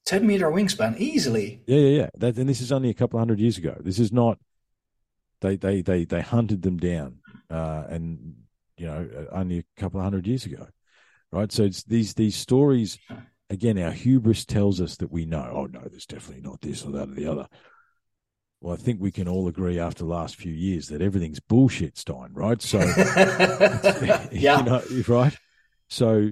[0.08, 1.62] 10 meter wingspan easily.
[1.66, 2.08] Yeah, yeah, yeah.
[2.16, 3.76] That and this is only a couple hundred years ago.
[3.78, 4.38] This is not.
[5.42, 7.18] They they they they hunted them down
[7.50, 8.34] uh, and
[8.76, 10.66] you know uh, only a couple of hundred years ago,
[11.32, 11.50] right?
[11.52, 12.98] So it's these these stories.
[13.50, 15.50] Again, our hubris tells us that we know.
[15.52, 17.48] Oh no, there's definitely not this or that or the other.
[18.60, 21.94] Well, I think we can all agree after the last few years that everything's bullshit,
[21.94, 22.30] Stijn.
[22.32, 22.60] Right?
[22.60, 22.78] So,
[24.32, 25.36] yeah, you know, right.
[25.88, 26.30] So,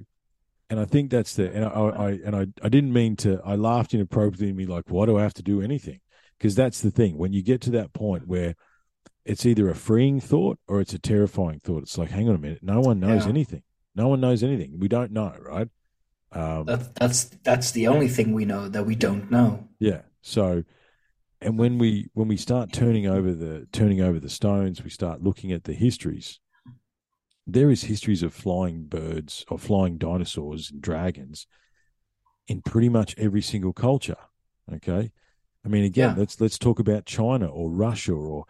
[0.69, 3.41] and I think that's the and I, I and I I didn't mean to.
[3.43, 4.53] I laughed inappropriately.
[4.53, 6.01] Me like, why do I have to do anything?
[6.37, 7.17] Because that's the thing.
[7.17, 8.55] When you get to that point where
[9.27, 11.83] it's either a freeing thought or it's a terrifying thought.
[11.83, 13.29] It's like, hang on a minute, no one knows yeah.
[13.29, 13.63] anything.
[13.93, 14.79] No one knows anything.
[14.79, 15.67] We don't know, right?
[16.31, 19.67] Um, that, that's that's the only thing we know that we don't know.
[19.79, 20.01] Yeah.
[20.21, 20.63] So,
[21.41, 25.23] and when we when we start turning over the turning over the stones, we start
[25.23, 26.39] looking at the histories.
[27.45, 31.47] There is histories of flying birds or flying dinosaurs and dragons
[32.47, 34.17] in pretty much every single culture.
[34.71, 35.11] Okay.
[35.65, 36.19] I mean, again, yeah.
[36.19, 38.45] let's let's talk about China or Russia or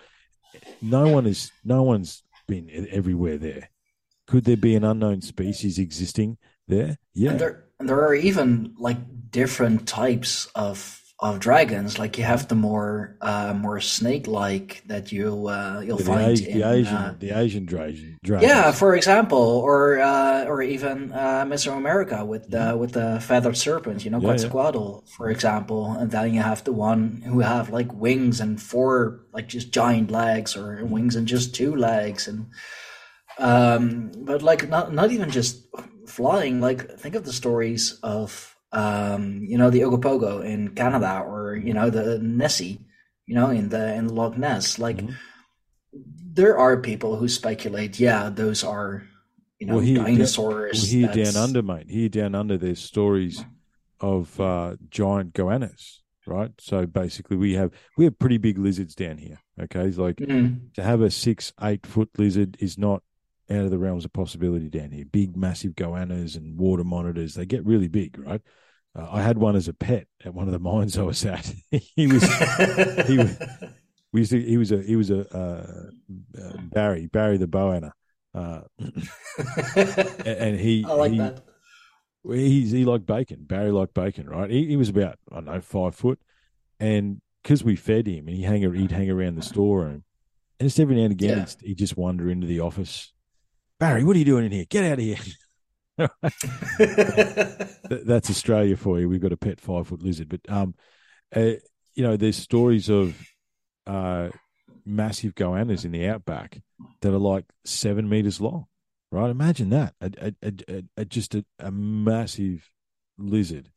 [0.81, 3.69] no one is no one's been everywhere there.
[4.27, 6.37] Could there be an unknown species existing
[6.67, 6.97] there?
[7.13, 7.31] Yeah.
[7.31, 8.97] And there, there are even like
[9.31, 11.97] different types of of dragons.
[11.97, 16.37] Like you have the more uh, more snake like that you uh, you'll the find
[16.37, 18.47] the, in, Asian uh, the Asian dragon.
[18.47, 22.79] Yeah, for example, or uh, or even uh, Mesoamerica with the mm-hmm.
[22.79, 24.05] with the feathered serpent.
[24.05, 25.15] You know, yeah, Quetzalcoatl, yeah.
[25.15, 29.47] for example, and then you have the one who have like wings and four like
[29.47, 32.45] just giant legs, or wings and just two legs, and
[33.39, 35.65] um, but like not not even just
[36.05, 36.61] flying.
[36.61, 41.73] Like think of the stories of um, you know, the Ogopogo in Canada or, you
[41.73, 42.79] know, the Nessie,
[43.25, 44.79] you know, in the in Loch Ness.
[44.79, 45.13] Like mm-hmm.
[46.33, 49.03] there are people who speculate, yeah, those are,
[49.59, 50.83] you know, well, here, dinosaurs.
[50.83, 51.89] Well, here down under, mate.
[51.89, 53.43] Here down under there's stories
[53.99, 56.51] of uh, giant goannas, right?
[56.59, 59.39] So basically we have we have pretty big lizards down here.
[59.59, 59.85] Okay.
[59.87, 60.67] It's like mm-hmm.
[60.75, 63.01] to have a six, eight foot lizard is not
[63.49, 65.05] out of the realms of possibility down here.
[65.05, 68.41] Big, massive goannas and water monitors, they get really big, right?
[68.97, 71.53] Uh, I had one as a pet at one of the mines I was at.
[71.71, 72.23] he was,
[73.07, 73.37] he was,
[74.11, 75.89] we used to, he was a, he was a, uh,
[76.41, 77.91] uh, Barry, Barry the Boanna.
[78.33, 78.61] Uh,
[80.25, 81.43] and he, I like he, that.
[82.23, 83.45] He's, he liked bacon.
[83.45, 84.49] Barry liked bacon, right?
[84.49, 86.19] He, he was about, I don't know, five foot.
[86.79, 90.03] And because we fed him and he hang, he'd hang around the storeroom.
[90.59, 91.45] And just every now and again, yeah.
[91.45, 93.13] he'd, he'd just wander into the office
[93.79, 94.65] Barry, what are you doing in here?
[94.67, 95.17] Get out of here.
[97.89, 99.07] That's Australia for you.
[99.07, 100.73] We've got a pet five foot lizard, but um,
[101.35, 101.53] uh,
[101.93, 103.15] you know, there's stories of
[103.85, 104.29] uh,
[104.85, 106.59] massive goannas in the outback
[107.01, 108.65] that are like seven meters long.
[109.11, 109.29] Right?
[109.29, 109.93] Imagine that.
[110.01, 112.69] A, a, a, a just a, a, massive
[113.17, 113.69] lizard.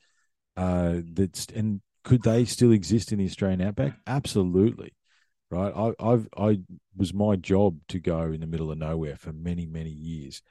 [0.57, 3.99] Uh, that's and could they still exist in the Australian outback?
[4.07, 4.93] Absolutely
[5.51, 5.73] right?
[5.75, 6.61] I, I've I
[6.97, 10.43] was my job to go in the middle of nowhere for many many years,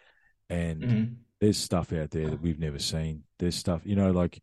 [0.50, 1.14] and mm-hmm.
[1.40, 3.24] there's stuff out there that we've never seen.
[3.40, 4.42] There's stuff you know like,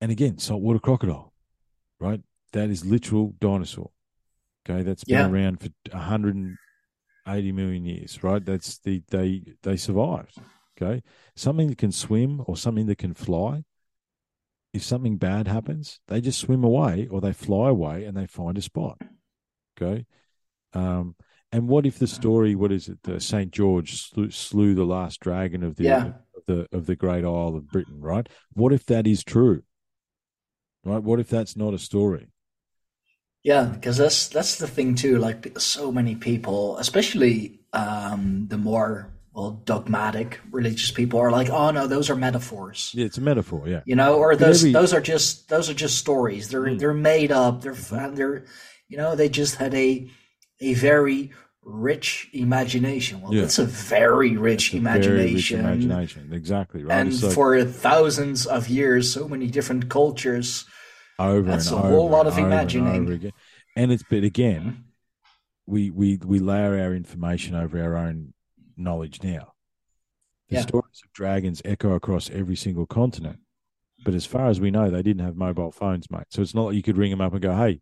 [0.00, 1.32] and again, saltwater crocodile,
[2.00, 2.20] right?
[2.52, 3.90] That is literal dinosaur.
[4.68, 5.30] Okay, that's been yeah.
[5.30, 6.56] around for 100,
[7.28, 8.44] 80 million years, right?
[8.44, 10.38] That's the they they survived.
[10.80, 11.02] Okay.
[11.34, 13.64] Something that can swim or something that can fly,
[14.76, 18.56] if something bad happens, they just swim away or they fly away and they find
[18.58, 19.00] a spot.
[19.80, 20.06] Okay.
[20.74, 21.16] Um,
[21.50, 25.20] and what if the story, what is it, uh, Saint George slew, slew, the last
[25.20, 26.06] dragon of the yeah.
[26.34, 28.28] of the of the great Isle of Britain, right?
[28.52, 29.62] What if that is true?
[30.84, 31.02] Right?
[31.02, 32.28] What if that's not a story?
[33.42, 35.18] Yeah, because that's that's the thing too.
[35.18, 41.70] Like so many people, especially um, the more well dogmatic religious people, are like, "Oh
[41.70, 43.68] no, those are metaphors." Yeah, it's a metaphor.
[43.68, 44.72] Yeah, you know, or those every...
[44.72, 46.48] those are just those are just stories.
[46.48, 46.78] They're mm.
[46.78, 47.60] they're made up.
[47.60, 48.46] They're they're
[48.88, 50.10] you know they just had a
[50.60, 51.32] a very
[51.62, 53.20] rich imagination.
[53.20, 53.42] Well, yeah.
[53.42, 55.18] that's a very rich a imagination.
[55.18, 56.96] Very rich imagination, exactly right.
[56.98, 60.64] And for thousands of years, so many different cultures
[61.18, 63.12] over That's and a over whole lot of imagining.
[63.12, 63.32] And,
[63.76, 64.84] and it's but again,
[65.66, 68.32] we we we layer our information over our own
[68.76, 69.52] knowledge now.
[70.48, 70.62] The yeah.
[70.62, 73.40] stories of dragons echo across every single continent.
[74.04, 76.26] But as far as we know, they didn't have mobile phones, mate.
[76.30, 77.80] So it's not like you could ring them up and go, "Hey,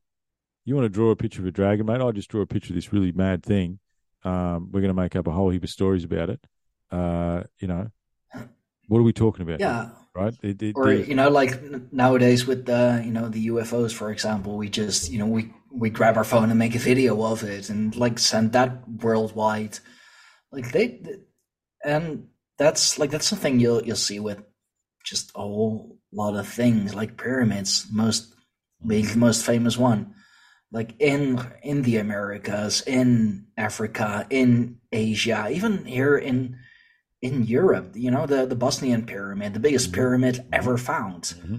[0.65, 2.01] you want to draw a picture of a dragon, mate?
[2.01, 3.79] I'll just draw a picture of this really mad thing.
[4.25, 6.41] Um, we're going to make up a whole heap of stories about it.
[6.91, 7.91] Uh, you know,
[8.89, 9.61] what are we talking about?
[9.61, 10.35] Yeah, right?
[10.75, 11.61] Or you know, like
[11.93, 15.91] nowadays with the you know the UFOs, for example, we just you know we we
[15.91, 19.79] grab our phone and make a video of it and like send that worldwide.
[20.55, 21.01] Like they,
[21.85, 22.29] and
[22.59, 24.43] that's like that's something you'll you'll see with
[25.05, 27.87] just a whole lot of things like pyramids.
[27.93, 28.35] Most
[28.81, 30.15] the most famous one,
[30.71, 36.59] like in in the Americas, in Africa, in Asia, even here in
[37.23, 37.93] in Europe.
[37.95, 39.95] You know, the the Bosnian pyramid, the biggest mm-hmm.
[39.95, 41.23] pyramid ever found.
[41.23, 41.57] Mm-hmm.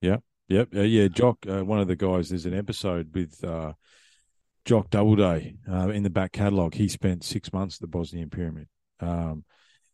[0.00, 0.18] Yeah,
[0.48, 1.08] yep, uh, yeah.
[1.08, 2.28] Jock, uh, one of the guys.
[2.28, 3.72] There's an episode with uh,
[4.64, 6.74] Jock Doubleday uh, in the back catalogue.
[6.74, 8.68] He spent six months at the Bosnian pyramid.
[9.00, 9.44] Um,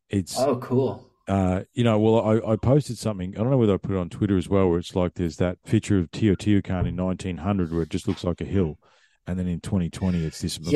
[0.09, 1.11] it's oh cool.
[1.29, 3.35] Uh, you know, well, I, I posted something.
[3.37, 5.37] I don't know whether I put it on Twitter as well, where it's like there's
[5.37, 8.79] that picture of Teotihuacan in 1900 where it just looks like a hill,
[9.27, 10.73] and then in 2020 it's this amazing,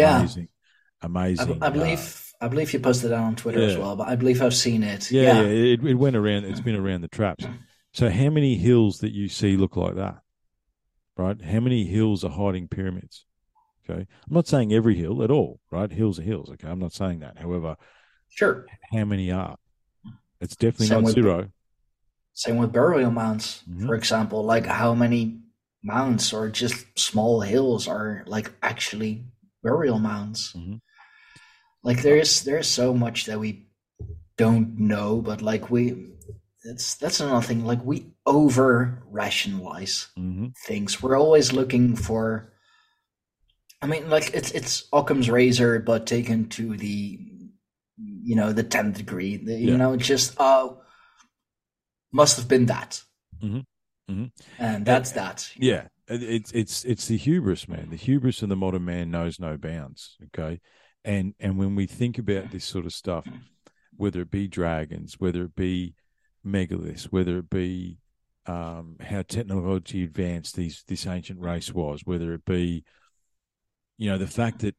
[0.49, 0.49] yeah.
[1.03, 1.63] amazing.
[1.63, 3.69] I, I believe uh, I believe you posted that on Twitter yeah.
[3.69, 5.11] as well, but I believe I've seen it.
[5.11, 5.75] Yeah, yeah, yeah.
[5.75, 6.45] It, it, went around.
[6.45, 7.45] It's been around the traps.
[7.93, 10.19] So, how many hills that you see look like that?
[11.17, 11.41] Right?
[11.43, 13.27] How many hills are hiding pyramids?
[13.91, 15.61] Okay, I'm not saying every hill at all.
[15.71, 15.91] Right?
[15.91, 16.51] Hills are hills.
[16.51, 17.39] Okay, I'm not saying that.
[17.39, 17.77] However,
[18.29, 18.67] sure.
[18.93, 19.57] How many are?
[20.41, 21.49] It's definitely same not with, zero.
[22.33, 23.87] Same with burial mounds, mm-hmm.
[23.87, 24.45] for example.
[24.45, 25.41] Like how many
[25.83, 29.25] mounds or just small hills are like actually
[29.63, 30.53] burial mounds?
[30.55, 30.77] Mm-hmm
[31.83, 33.67] like there's there's so much that we
[34.37, 36.07] don't know but like we
[36.65, 40.49] that's that's another thing like we over rationalize mm-hmm.
[40.67, 42.50] things we're always looking for
[43.83, 47.19] i mean like it's it's occam's razor but taken to the
[47.99, 49.71] you know the 10th degree the, yeah.
[49.73, 50.81] you know just oh
[52.13, 53.03] must have been that
[53.43, 53.61] mm-hmm.
[54.11, 54.25] Mm-hmm.
[54.59, 58.85] and that's that yeah it's it's it's the hubris man the hubris of the modern
[58.85, 60.61] man knows no bounds okay
[61.05, 63.27] and and when we think about this sort of stuff,
[63.97, 65.95] whether it be dragons, whether it be
[66.47, 67.99] megaliths, whether it be
[68.47, 72.85] um, how technology advanced these this ancient race was, whether it be,
[74.01, 74.75] you know, the fact that,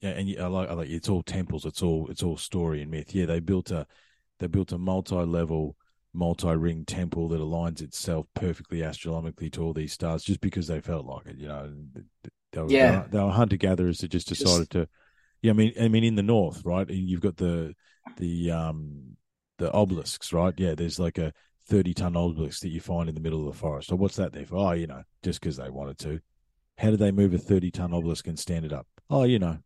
[0.00, 2.88] yeah, and I like, I like it's all temples, it's all it's all story and
[2.88, 3.12] myth.
[3.12, 3.84] Yeah, they built a
[4.38, 5.76] they built a multi-level,
[6.14, 11.04] multi-ring temple that aligns itself perfectly astronomically to all these stars, just because they felt
[11.04, 11.36] like it.
[11.36, 11.72] You know,
[12.52, 13.06] they were, yeah.
[13.10, 14.88] they were hunter gatherers that just decided just, to
[15.42, 16.88] yeah, I mean, I mean, in the north, right?
[16.88, 17.74] You've got the
[18.18, 19.16] the um
[19.58, 20.54] the obelisks, right?
[20.56, 21.32] Yeah, there's like a
[21.66, 23.88] thirty ton obelisk that you find in the middle of the forest.
[23.88, 24.58] So what's that there for?
[24.58, 26.20] Oh, you know, just because they wanted to.
[26.78, 28.86] How did they move a thirty ton obelisk and stand it up?
[29.08, 29.58] Oh, you know,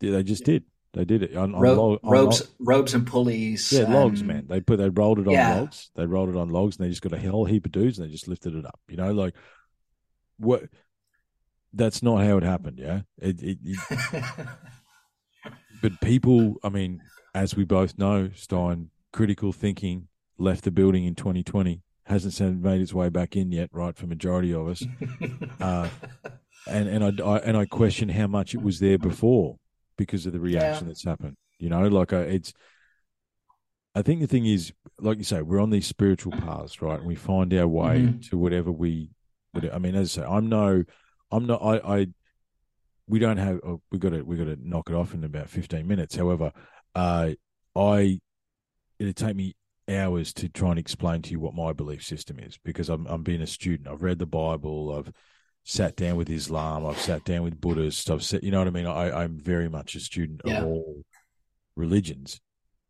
[0.00, 0.64] they just did.
[0.92, 2.48] They did it on, on, Ro- log, on ropes, log.
[2.60, 3.72] ropes and pulleys.
[3.72, 4.46] Yeah, logs, man.
[4.48, 5.58] They put they rolled it on yeah.
[5.58, 5.90] logs.
[5.96, 8.06] They rolled it on logs, and they just got a whole heap of dudes, and
[8.06, 8.78] they just lifted it up.
[8.88, 9.34] You know, like
[10.38, 10.64] what
[11.72, 12.78] that's not how it happened.
[12.78, 13.78] Yeah, it, it, it
[15.82, 17.02] but people, I mean,
[17.34, 22.92] as we both know, Stijn, critical thinking left the building in 2020 hasn't made its
[22.92, 23.96] way back in yet, right?
[23.96, 24.84] For majority of us,
[25.60, 25.88] uh,
[26.66, 29.56] and and I, I, and I question how much it was there before
[29.96, 30.90] because of the reaction yeah.
[30.90, 31.36] that's happened.
[31.58, 32.52] You know, like uh, it's.
[33.96, 36.98] I think the thing is, like you say, we're on these spiritual paths, right?
[36.98, 38.20] And we find our way mm-hmm.
[38.30, 39.10] to whatever we.
[39.72, 40.84] I mean, as I say, I'm no
[41.34, 41.60] I'm not.
[41.62, 42.00] I.
[42.00, 42.06] I
[43.06, 43.60] we don't have.
[43.64, 44.22] Oh, we got to.
[44.22, 46.14] We got to knock it off in about fifteen minutes.
[46.14, 46.52] However,
[46.94, 47.30] uh,
[47.76, 48.20] I.
[49.00, 49.56] It'd take me
[49.88, 53.22] hours to try and explain to you what my belief system is because I'm I'm
[53.22, 53.88] being a student.
[53.88, 54.94] I've read the Bible.
[54.96, 55.12] I've
[55.64, 56.84] sat down with Islam.
[56.86, 58.08] I've sat down with Buddhists.
[58.10, 58.86] I've sat, you know what I mean.
[58.86, 60.60] I, I'm very much a student Yeah.
[60.60, 61.04] of all
[61.76, 62.40] religions.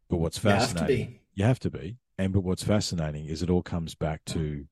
[0.09, 1.97] But what's You have fascinating, you have to be.
[2.19, 4.67] And but what's fascinating is it all comes back to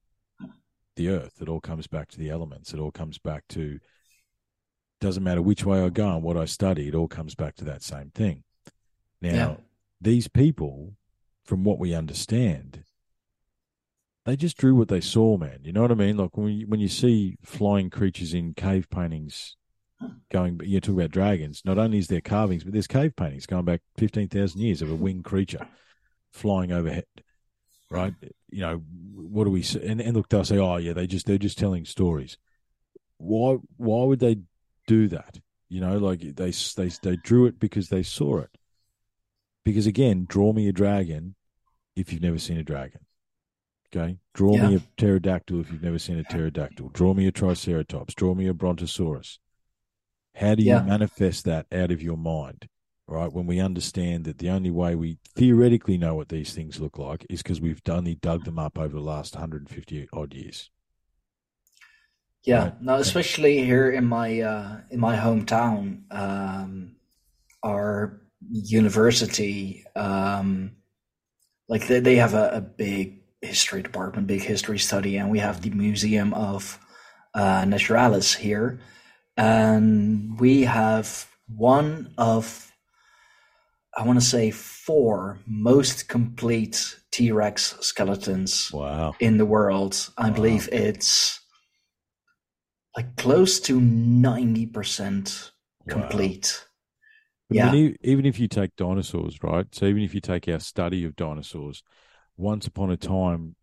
[0.97, 1.41] the earth.
[1.41, 2.73] It all comes back to the elements.
[2.75, 3.79] It all comes back to
[5.01, 6.87] doesn't matter which way I go and what I study.
[6.87, 8.45] It all comes back to that same thing.
[9.21, 9.57] Now, Yeah.
[10.01, 10.95] these people,
[11.53, 12.83] from what we understand,
[14.25, 15.59] they just drew what they saw, man.
[15.65, 16.17] You know what I mean?
[16.17, 19.59] Like when you, when you see flying creatures in cave paintings
[20.31, 21.61] going, you talk about dragons.
[21.63, 24.91] Not only is there carvings, but there's cave paintings going back fifteen thousand years of
[24.91, 25.69] a winged creature
[26.31, 27.05] flying overhead.
[27.91, 28.15] Right?
[28.49, 28.83] You know,
[29.15, 29.87] what do we see?
[29.87, 32.39] And, and look, they'll say, "Oh, yeah, they just they're just telling stories."
[33.19, 33.59] Why?
[33.77, 34.39] Why would they
[34.87, 35.39] do that?
[35.69, 38.57] You know, like they they they drew it because they saw it.
[39.67, 41.35] Because again, draw me a dragon
[41.97, 43.01] if you've never seen a dragon.
[43.95, 46.89] Okay, draw me a pterodactyl if you've never seen a pterodactyl.
[46.91, 48.15] Draw me a triceratops.
[48.15, 49.39] Draw me a brontosaurus.
[50.37, 50.81] How do you Yeah.
[50.81, 52.69] manifest that out of your mind?
[53.09, 56.97] Right, when we understand that the only way we theoretically know what these things look
[56.97, 60.71] like is because we've only dug them up over the last 150 odd years.
[62.45, 62.83] Yeah, Right.
[62.83, 66.97] no, especially here in my uh, in my hometown, um,
[67.63, 70.73] our university, um,
[71.69, 75.63] like they, they have a, a big history department, big history study, and we have
[75.63, 76.79] the Museum of
[77.35, 78.81] uh, Naturalis here,
[79.37, 82.73] and we have one of,
[83.97, 89.15] I want to say, four most complete T Rex skeletons Wow.
[89.21, 90.11] in the world.
[90.19, 90.35] I Wow.
[90.35, 91.41] believe it's
[92.97, 95.51] like close to 90%
[95.89, 96.65] complete.
[96.65, 96.72] But
[97.55, 97.69] Yeah.
[97.69, 99.67] I mean, even if you take dinosaurs, right?
[99.75, 101.83] So even if you take our study of dinosaurs,
[102.37, 103.57] once upon a time,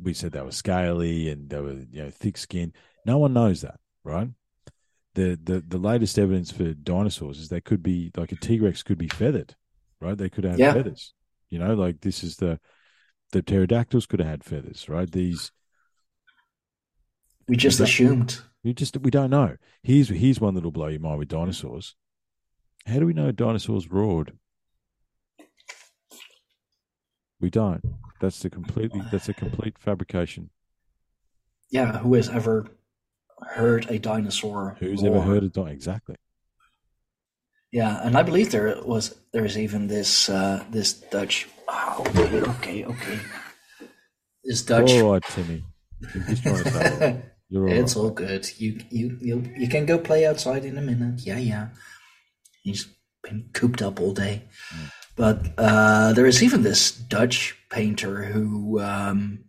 [0.00, 2.74] we said they were scaly and they were, you know, thick skinned.
[3.04, 4.28] No one knows that, right?
[5.14, 8.82] The, the the latest evidence for dinosaurs is they could be like a T Rex
[8.82, 9.54] could be feathered,
[10.00, 10.16] right?
[10.16, 10.72] They could have Yeah.
[10.72, 11.12] feathers.
[11.50, 12.60] You know, like this is the
[13.32, 15.10] the pterodactyls could have had feathers, right?
[15.10, 15.52] These
[17.48, 18.40] We just assumed.
[18.64, 19.56] we just we don't know.
[19.82, 21.94] Here's here's one that'll blow your mind with dinosaurs.
[22.86, 24.32] How do we know dinosaurs roared?
[27.40, 27.82] We don't.
[28.20, 30.50] That's the completely that's a complete fabrication.
[31.70, 32.68] Yeah, who has ever
[33.48, 34.76] heard a dinosaur?
[34.78, 35.74] Who's ever heard a dinosaurs?
[35.74, 36.16] Exactly.
[37.72, 41.48] Yeah, and I believe there was there's even this uh, this Dutch.
[41.68, 43.18] Oh, okay, okay, okay.
[44.44, 44.90] This Dutch.
[44.92, 45.64] All right, Timmy.
[46.14, 48.02] You're just trying to say you're all it's right.
[48.02, 48.48] all good.
[48.58, 51.26] You you you you can go play outside in a minute.
[51.26, 51.68] Yeah, yeah.
[52.62, 52.88] He's
[53.22, 54.44] been cooped up all day.
[54.74, 54.90] Mm.
[55.16, 59.44] But uh, there is even this Dutch painter who um,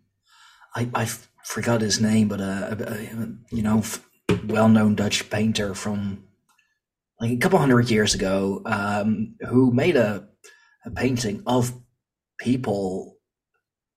[0.76, 1.06] I I
[1.44, 3.84] forgot his name, but a uh, you know,
[4.46, 6.26] well-known Dutch painter from
[7.20, 10.28] like a couple hundred years ago, um, who made a
[10.86, 11.74] a painting of
[12.38, 13.18] people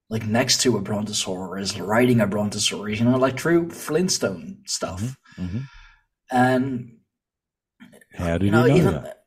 [0.09, 5.17] like next to a brontosaurus, riding a brontosaurus, you know, like true Flintstone stuff.
[5.37, 5.65] Mhm.
[6.31, 6.96] And
[8.17, 9.23] How did you know, he know even that?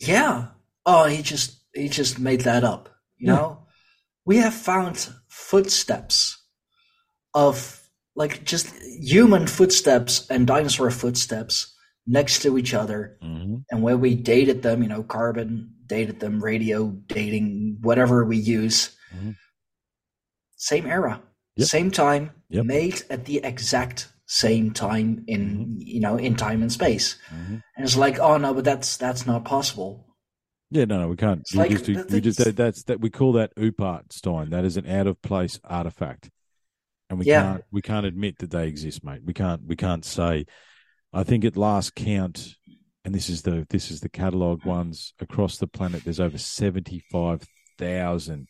[0.00, 0.46] yeah.
[0.86, 2.88] Oh, he just he just made that up.
[3.18, 3.34] You Yeah.
[3.36, 3.66] know,
[4.24, 6.42] we have found footsteps
[7.34, 7.80] of
[8.16, 8.68] like just
[9.00, 11.74] human footsteps and dinosaur footsteps
[12.06, 16.42] next to each other, hmm and when we dated them, you know, carbon dated them,
[16.42, 19.34] radio dating, whatever we use, Mhm.
[20.56, 21.22] same era,
[21.56, 21.68] Yep.
[21.68, 22.64] same time, Yep.
[22.66, 25.74] made at the exact same time in Mm-hmm.
[25.80, 27.18] you know in time and space.
[27.30, 30.06] hmm And it's like, oh no, but that's that's not possible.
[30.70, 31.42] Yeah, no, no, we can't.
[31.52, 34.08] We like- just, we, that- we just that's- that, that's that we call that OOPArt
[34.08, 34.50] Stijn.
[34.50, 36.30] That is an out of place artifact,
[37.10, 37.42] and we Yeah.
[37.42, 39.20] can't we can't admit that they exist, mate.
[39.24, 40.46] We can't we can't say.
[41.12, 42.56] I think at last count,
[43.04, 46.02] and this is the this is the catalogue ones across the planet.
[46.02, 47.42] There's over seventy five
[47.78, 48.48] thousand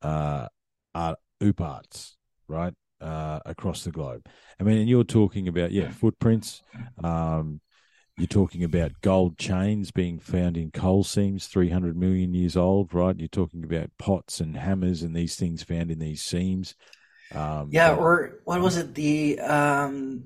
[0.00, 0.48] uh,
[0.94, 2.14] art OOPArts,
[2.48, 4.26] right, uh, across the globe.
[4.60, 6.62] I mean, and you're talking about yeah footprints.
[7.02, 7.60] Um,
[8.18, 13.18] you're talking about gold chains being found in coal seams 300 million years old, right?
[13.18, 16.74] You're talking about pots and hammers and these things found in these seams.
[17.34, 18.94] Um, Yeah, or what was it?
[18.94, 20.24] The um,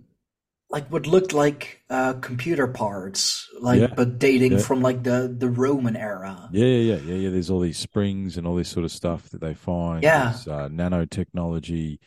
[0.68, 4.59] like what looked like uh, computer parts, like Yeah, but dating yeah.
[4.59, 6.49] from like the the Roman era.
[6.53, 7.31] yeah, yeah, yeah, yeah, yeah.
[7.31, 10.03] There's all these springs and all this sort of stuff that they find.
[10.03, 10.24] Yeah.
[10.24, 11.99] There's, uh, nanotechnology.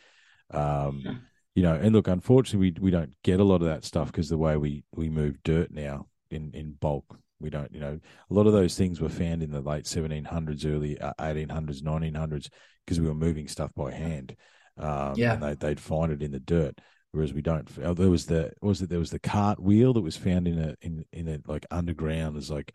[0.52, 1.16] Um, Hmm.
[1.54, 4.28] you know, and look, unfortunately, we we don't get a lot of that stuff because
[4.28, 7.72] the way we we move dirt now in in bulk, we don't.
[7.72, 11.12] You know, a lot of those things were found in the late 1700s, early uh,
[11.18, 12.50] 1800s, 1900s
[12.84, 14.36] because we were moving stuff by hand.
[14.78, 15.32] Um, Yeah.
[15.32, 16.80] and they, they'd find it in the dirt.
[17.12, 17.68] whereas we don't.
[17.84, 20.58] oh, There was the was it there was the cart wheel that was found in
[20.58, 22.36] a in in a like underground.
[22.36, 22.72] There's like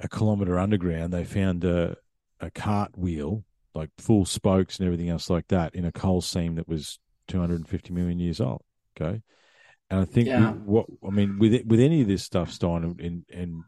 [0.00, 1.12] a kilometer underground.
[1.12, 1.96] They found a
[2.40, 3.44] a cart wheel
[3.74, 6.98] like full spokes and everything else like that in a coal seam that was
[7.28, 8.62] 250 million years old.
[9.00, 9.22] Okay,
[9.90, 10.52] and I think Yeah.
[10.52, 13.62] what I mean with it- with any of this stuff, Stijn, and, and and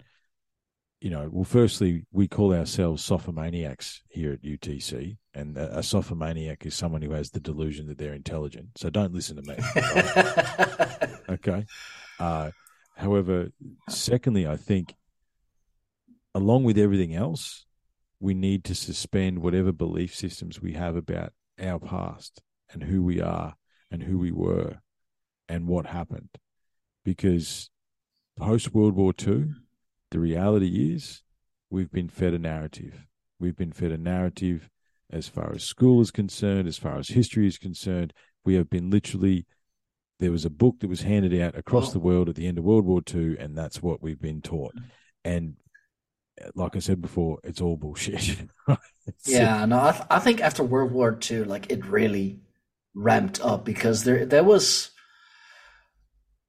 [1.00, 6.64] you know, well, firstly, we call ourselves sophomaniacs here at UTC, and a, a sophomaniac
[6.64, 8.68] is someone who has the delusion that they're intelligent.
[8.76, 9.54] So don't listen to me.
[9.76, 11.08] right?
[11.28, 11.66] okay.
[12.18, 12.52] Uh,
[12.96, 13.50] however,
[13.90, 14.94] secondly, I think
[16.34, 17.66] along with everything else,
[18.20, 22.40] we need to suspend whatever belief systems we have about our past
[22.72, 23.54] and who we are
[23.90, 24.78] and who we were
[25.48, 26.30] and what happened.
[27.04, 27.70] Because
[28.38, 29.46] post World War II,
[30.10, 31.22] the reality is
[31.70, 33.06] we've been fed a narrative.
[33.38, 34.68] We've been fed a narrative
[35.10, 38.12] as far as school is concerned, as far as history is concerned.
[38.44, 39.46] We have been literally,
[40.18, 42.64] there was a book that was handed out across the world at the end of
[42.64, 44.74] World War II, and that's what we've been taught.
[45.24, 45.56] And
[46.54, 48.36] like I said before, it's all bullshit.
[49.06, 52.40] It's- Yeah, no, I, th- I think after World War II, like it really
[52.94, 54.90] ramped up because there there was.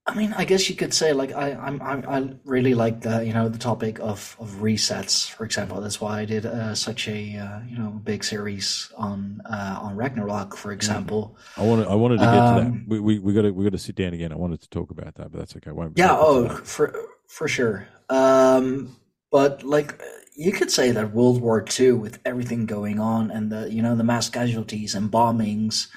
[0.07, 3.25] I mean, I guess you could say like I I'm, I'm I really like the
[3.25, 5.81] you know the topic of of resets, for example.
[5.81, 9.95] That's why I did uh, such a uh, you know big series on uh, on
[9.97, 11.35] Ragnarok, for example.
[11.57, 12.87] I wanted, I wanted to get to Um, that.
[12.87, 14.31] We we we got to we got to sit down again.
[14.31, 15.71] I wanted to talk about that, but that's okay.
[15.71, 16.93] Won't Yeah, oh, for
[17.27, 17.87] for sure.
[18.09, 18.95] Um,
[19.31, 20.01] but like
[20.35, 23.95] you could say that World War II, with everything going on and the you know
[23.95, 25.87] the mass casualties and bombings,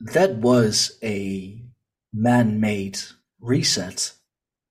[0.00, 1.62] that was a
[2.12, 2.98] man-made
[3.40, 4.12] reset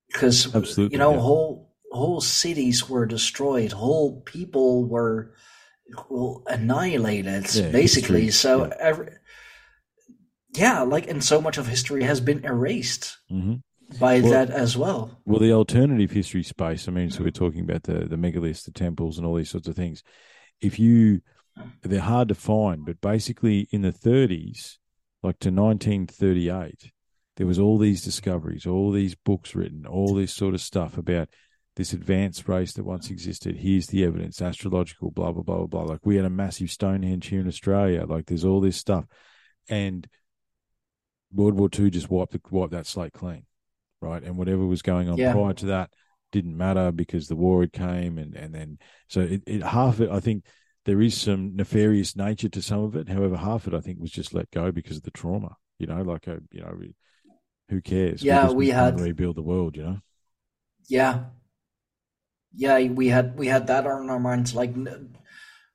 [0.08, 1.20] because Absolutely, you know yeah.
[1.20, 5.34] whole whole cities were destroyed, whole people were
[6.10, 8.24] well, annihilated, Yeah, basically.
[8.26, 8.74] history, so yeah.
[8.80, 9.10] every
[10.56, 13.62] yeah, like and so much of history has been erased Mhm.
[14.00, 15.20] By Well- that as well.
[15.26, 16.88] Well, the alternative history space.
[16.88, 19.68] I mean, so we're talking about the the megaliths, the temples, and all these sorts
[19.68, 20.04] of things.
[20.62, 21.22] If you,
[21.82, 24.78] they're hard to find, but basically in the 30s,
[25.22, 26.92] like to 1938,
[27.38, 31.30] there was all these discoveries, all these books written, all this sort of stuff about
[31.76, 33.58] this advanced race that once existed.
[33.58, 35.84] Here's the evidence, astrological, blah blah blah blah blah.
[35.84, 38.06] Like we had a massive Stonehenge here in Australia.
[38.06, 39.06] Like there's all this stuff,
[39.68, 40.08] and
[41.34, 43.46] World War II just wiped the, wiped that slate clean,
[44.04, 44.22] right?
[44.24, 45.32] And whatever was going on Yeah.
[45.34, 45.90] prior to that
[46.32, 48.78] didn't matter because the war had came, and and then
[49.08, 50.10] so it, it half it.
[50.10, 50.46] I think
[50.86, 53.08] there is some nefarious nature to some of it.
[53.10, 55.56] However, half it I think was just let go because of the trauma.
[55.80, 56.76] You know, like a you know,
[57.70, 58.24] who cares?
[58.24, 59.78] Yeah, we trying had- rebuild the world.
[59.78, 60.00] You know.
[60.90, 61.26] Yeah,
[62.56, 64.54] yeah, we had we had that on our minds.
[64.54, 65.16] Like, n-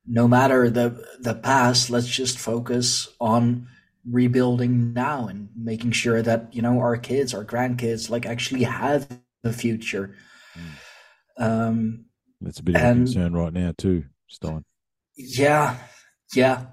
[0.06, 3.68] no matter the the past, let's just focus on
[4.10, 9.08] rebuilding now and making sure that you know our kids, our grandkids, like actually have
[9.42, 10.14] the future.
[11.38, 12.06] Um,
[12.40, 14.64] That's a bit of a concern right now too, Stijn.
[15.16, 15.76] yeah,
[16.34, 16.66] yeah.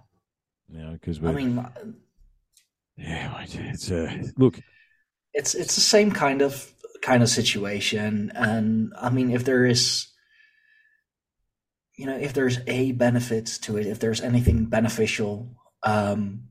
[0.68, 1.68] Know, because I we're mean,
[2.98, 4.60] yeah, it's a look,
[5.36, 6.72] it's it's the same kind of
[7.02, 10.08] kind of situation and i mean if there is
[11.96, 16.46] you know if there's a benefit to it if there's anything beneficial um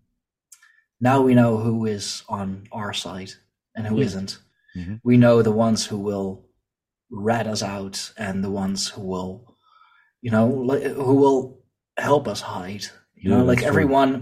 [1.00, 3.32] now we know who is on our side
[3.74, 4.38] and who not
[4.76, 5.00] Mhm.
[5.04, 6.46] we know the ones who will
[7.10, 9.56] rat us out and the ones who will
[10.20, 11.60] you know like, who will
[11.96, 12.84] help us hide
[13.14, 13.68] you Yeah, know like true.
[13.68, 14.12] everyone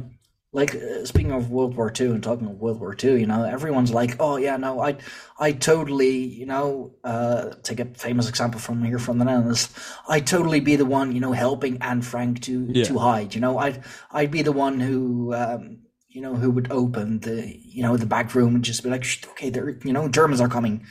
[0.54, 3.42] like uh, speaking of World War II and talking of World War II, you know,
[3.42, 4.98] everyone's like, "Oh yeah, no, I,
[5.38, 9.70] I totally, you know, uh, take a famous example from here from the Netherlands.
[10.06, 12.84] I'd totally be the one, you know, helping Anne Frank to Yeah.
[12.84, 13.34] to hide.
[13.34, 15.78] You know, I'd I'd be the one who, um,
[16.12, 19.04] you know, who would open the, you know, the back room and just be like,
[19.30, 20.84] okay, there, you know, Germans are coming.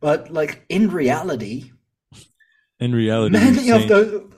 [0.00, 1.72] But like in reality,
[2.80, 4.32] in reality, many of those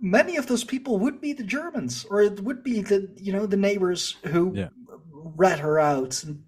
[0.00, 3.46] many of those people would be the Germans, or it would be the you know
[3.46, 4.68] the neighbors who Yeah.
[5.10, 6.22] rat her out.
[6.22, 6.44] And,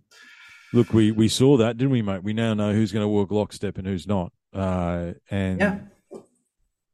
[0.72, 2.22] Look, we we saw that, didn't we, mate?
[2.22, 4.32] We now know who's going to walk lockstep and who's not.
[4.52, 5.78] Uh, and yeah,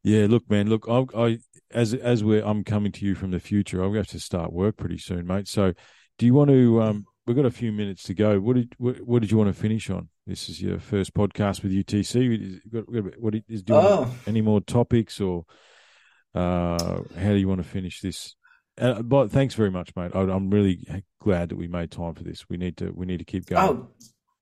[0.04, 1.38] yeah, look, man, look, I, I
[1.72, 3.78] as as we're I'm coming to you from the future.
[3.78, 5.48] I'm going to have to start work pretty soon, mate.
[5.48, 5.72] So,
[6.18, 6.82] do you want to?
[6.82, 8.38] Um, we've got a few minutes to go.
[8.40, 10.08] What did what, what did you want to finish on?
[10.26, 12.28] This is your first podcast with UTC.
[12.28, 14.14] We- got- What is do you want Oh.
[14.26, 15.44] any more topics or
[16.34, 18.34] uh, how do you want to finish this?
[18.80, 20.10] Uh, but thanks very much, mate.
[20.14, 20.84] I, I'm really
[21.20, 22.48] glad that we made time for this.
[22.48, 23.62] We need to we need to keep going.
[23.62, 23.88] oh,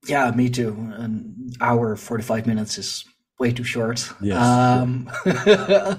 [0.08, 0.70] yeah, me too.
[0.96, 3.04] An hour forty five minutes is
[3.38, 4.08] way too short.
[4.22, 4.38] Yes.
[4.42, 5.10] Um,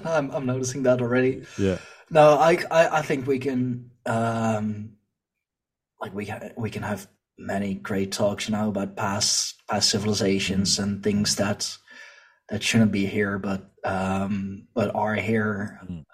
[0.04, 1.44] I'm I'm noticing that already.
[1.58, 1.78] Yeah.
[2.10, 4.93] No, I I, I think we can um,
[6.00, 7.06] like we ha- we can have
[7.38, 11.76] many great talks, you know, about past past civilizations and things that
[12.48, 15.80] that shouldn't be here, but um, but are here.
[15.84, 16.04] Mm.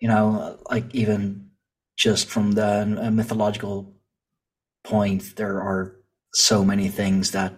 [0.00, 1.50] You know, like even
[1.96, 3.94] just from the mythological
[4.82, 5.96] point, there are
[6.32, 7.52] so many things that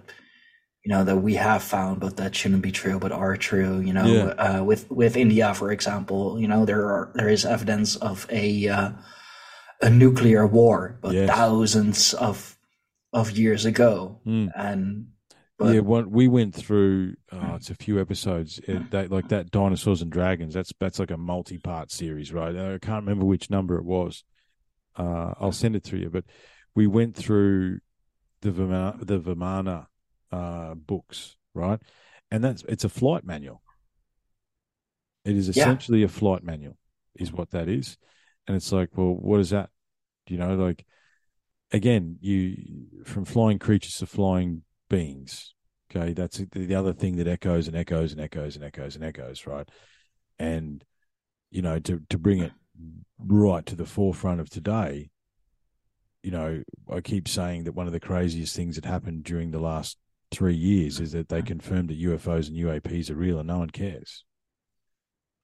[0.84, 3.92] you know that we have found but that shouldn't be true but are true you
[3.92, 4.24] know Yeah.
[4.58, 8.68] uh, with with india for example you know there are there is evidence of a
[8.68, 8.90] uh,
[9.82, 11.28] a nuclear war but Yes.
[11.28, 12.56] thousands of
[13.12, 14.50] of years ago Mm.
[14.56, 15.08] and
[15.58, 17.14] but yeah, we went through.
[17.30, 18.58] Uh, it's a few episodes.
[18.66, 20.54] It, that like that dinosaurs and dragons.
[20.54, 22.56] That's that's like a multi-part series, right?
[22.56, 24.24] I can't remember which number it was.
[24.96, 26.10] Uh, I'll send it to you.
[26.10, 26.24] But
[26.74, 27.78] we went through
[28.40, 29.86] the Vimana, the Vimana
[30.32, 31.78] uh, books, right?
[32.32, 33.62] And that's it's a flight manual.
[35.24, 35.62] It is Yeah.
[35.62, 36.76] essentially a flight manual,
[37.14, 37.98] is what that is.
[38.48, 39.70] And it's like, well, what is that?
[40.26, 40.84] You know, like
[41.72, 45.54] again, you from flying creatures to flying beings.
[45.90, 49.46] Okay, that's the other thing that echoes and echoes and echoes and echoes and echoes,
[49.46, 49.68] right?
[50.38, 50.84] And
[51.50, 52.52] you know, to to bring it
[53.18, 55.10] right to the forefront of today,
[56.22, 59.58] you know, I keep saying that one of the craziest things that happened during the
[59.58, 59.98] last
[60.30, 61.46] three years is that they mm-hmm.
[61.46, 64.24] confirmed that UFOs and UAPs are real and no one cares,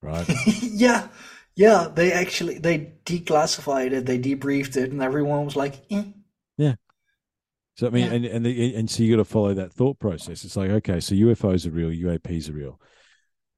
[0.01, 0.27] right?
[0.63, 1.09] yeah
[1.59, 6.05] yeah they actually they declassified it they debriefed it and everyone was like eh.
[7.75, 8.13] So I mean, Yeah.
[8.15, 10.45] and and the, and so you got to follow that thought process.
[10.45, 12.81] It's like, okay, so UFOs are real, UAPs are real.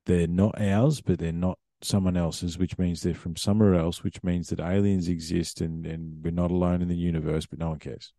[0.05, 4.23] They're not ours, but they're not someone else's, which means they're from somewhere else, which
[4.23, 7.79] means that aliens exist and and we're not alone in the universe, but no one
[7.79, 8.13] cares.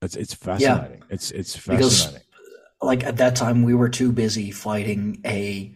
[0.00, 1.02] It's it's fascinating.
[1.10, 2.26] It's it's Because- fascinating.
[2.80, 5.74] like at that time we were too busy fighting a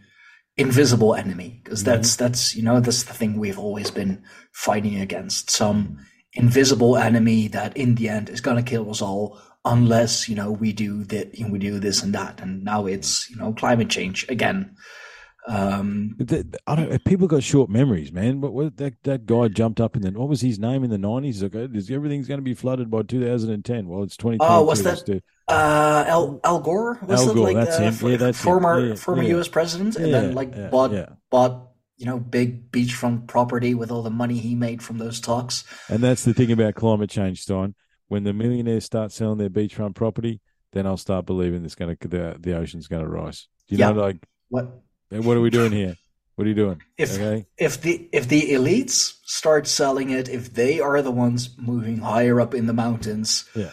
[0.57, 1.90] invisible enemy because Mm-hmm.
[1.90, 5.98] that's that's you know that's the thing we've always been fighting against some
[6.32, 10.50] invisible enemy that in the end is going to kill us all unless you know
[10.52, 14.26] we do that we do this and that and now it's you know climate change
[14.28, 14.76] again
[15.46, 16.16] um
[16.66, 17.05] I don't.
[17.05, 18.40] People got short memories, man.
[18.40, 20.96] But what that that guy jumped up and then what was his name in the
[20.96, 21.42] nineties?
[21.42, 23.86] Like, is everything's going to be flooded by 2010.
[23.86, 24.42] Well, it's 2022.
[24.42, 25.20] Oh, what's that?
[25.47, 28.09] Uh al, al gore was Al it Gore, like that's uh.
[28.09, 29.36] Yeah, that's former Yeah, former yeah.
[29.36, 30.92] us president and then like bought
[31.30, 35.64] bought you know big beachfront property with all the money he made from those talks
[35.90, 37.74] And that's the thing about climate change, Stijn.
[38.09, 40.40] When the millionaires start selling their beachfront property,
[40.72, 43.47] then I'll start believing it's going to the the ocean's going to rise.
[43.68, 44.18] Do You know, like
[44.49, 44.80] what
[45.11, 45.95] what are we doing here?
[46.36, 46.80] What are you doing?
[46.99, 51.51] if okay, if the if the elites start selling it if they are the ones
[51.59, 53.70] moving higher up in the mountains Yeah.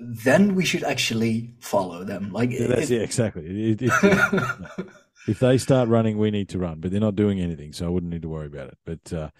[0.00, 3.70] Then we should actually follow them like yeah, that's it- yeah, exactly.
[3.72, 4.86] It- it-
[5.28, 7.90] if they start running, we need to run, but they're not doing anything, so I
[7.90, 8.78] wouldn't need to worry about it.
[8.86, 9.30] But uh,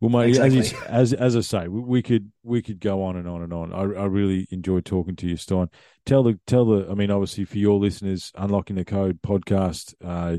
[0.00, 3.16] well, mate, as, you, as as I say, we, we could we could go on
[3.16, 3.72] and on and on.
[3.72, 5.68] I, I really enjoyed talking to you, Stijn.
[6.04, 6.90] Tell the tell the.
[6.90, 9.94] I mean, obviously for your listeners, unlocking the code podcast.
[10.04, 10.38] Uh,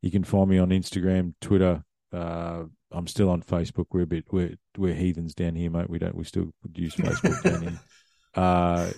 [0.00, 1.82] you can find me on Instagram, Twitter.
[2.12, 3.86] Uh, I'm still on Facebook.
[3.90, 5.90] We're a bit we're we're heathens down here, mate.
[5.90, 7.80] We don't we still use Facebook down here.
[8.34, 8.90] Uh,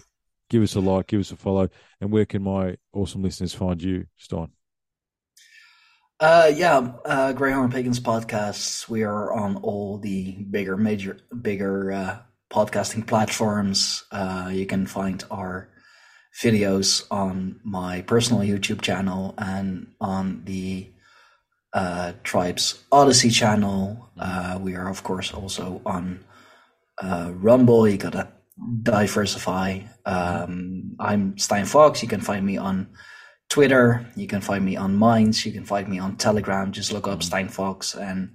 [0.50, 1.68] give us a like, give us a follow,
[2.00, 4.50] and where can my awesome listeners find you, Stijn?
[6.18, 8.88] Uh, yeah, uh, Greyhorn Pagans podcasts.
[8.88, 12.18] We are on all the bigger, major, bigger uh,
[12.50, 14.04] podcasting platforms.
[14.10, 15.68] Uh, you can find our
[16.42, 20.90] videos on my personal YouTube channel and on the
[21.74, 24.08] uh, Tribes Odyssey channel.
[24.18, 26.24] Uh, we are, of course, also on
[27.02, 27.86] uh, Rumble.
[27.86, 28.28] You gotta
[28.82, 29.80] diversify.
[30.04, 32.02] Um, I'm Stijn Fawkes.
[32.02, 32.88] You can find me on
[33.48, 34.06] Twitter.
[34.16, 35.44] You can find me on Minds.
[35.44, 36.72] You can find me on Telegram.
[36.72, 38.34] Just look up Stijn Fawkes, and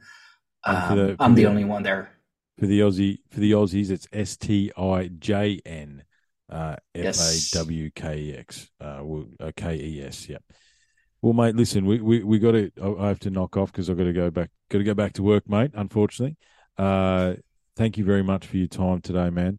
[0.64, 2.18] um, the- I'm the the- only one there.
[2.60, 6.04] For the Aussie, for the Aussies, it's S T I J N
[6.52, 7.20] F A W K E X K E S.
[7.20, 7.56] uh, F.
[7.56, 10.30] A W K E X, uh, well, uh, K E S.
[10.30, 10.44] Yep.
[11.24, 12.72] Well, mate, listen, we we, we got to.
[12.82, 14.52] I I have to knock off because I've got to go back.
[14.70, 15.72] Got to go back to work, mate.
[15.74, 16.38] Unfortunately,
[16.78, 17.34] uh,
[17.76, 19.58] thank you very much for your time today, man.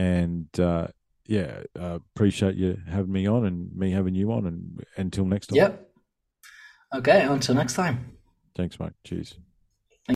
[0.00, 0.86] And uh,
[1.26, 4.46] yeah, uh, appreciate you having me on and me having you on.
[4.46, 5.90] And until next time, Yep.
[6.94, 7.22] Okay.
[7.26, 8.16] Until next time.
[8.56, 8.92] Thanks, mate.
[9.04, 9.36] Cheers.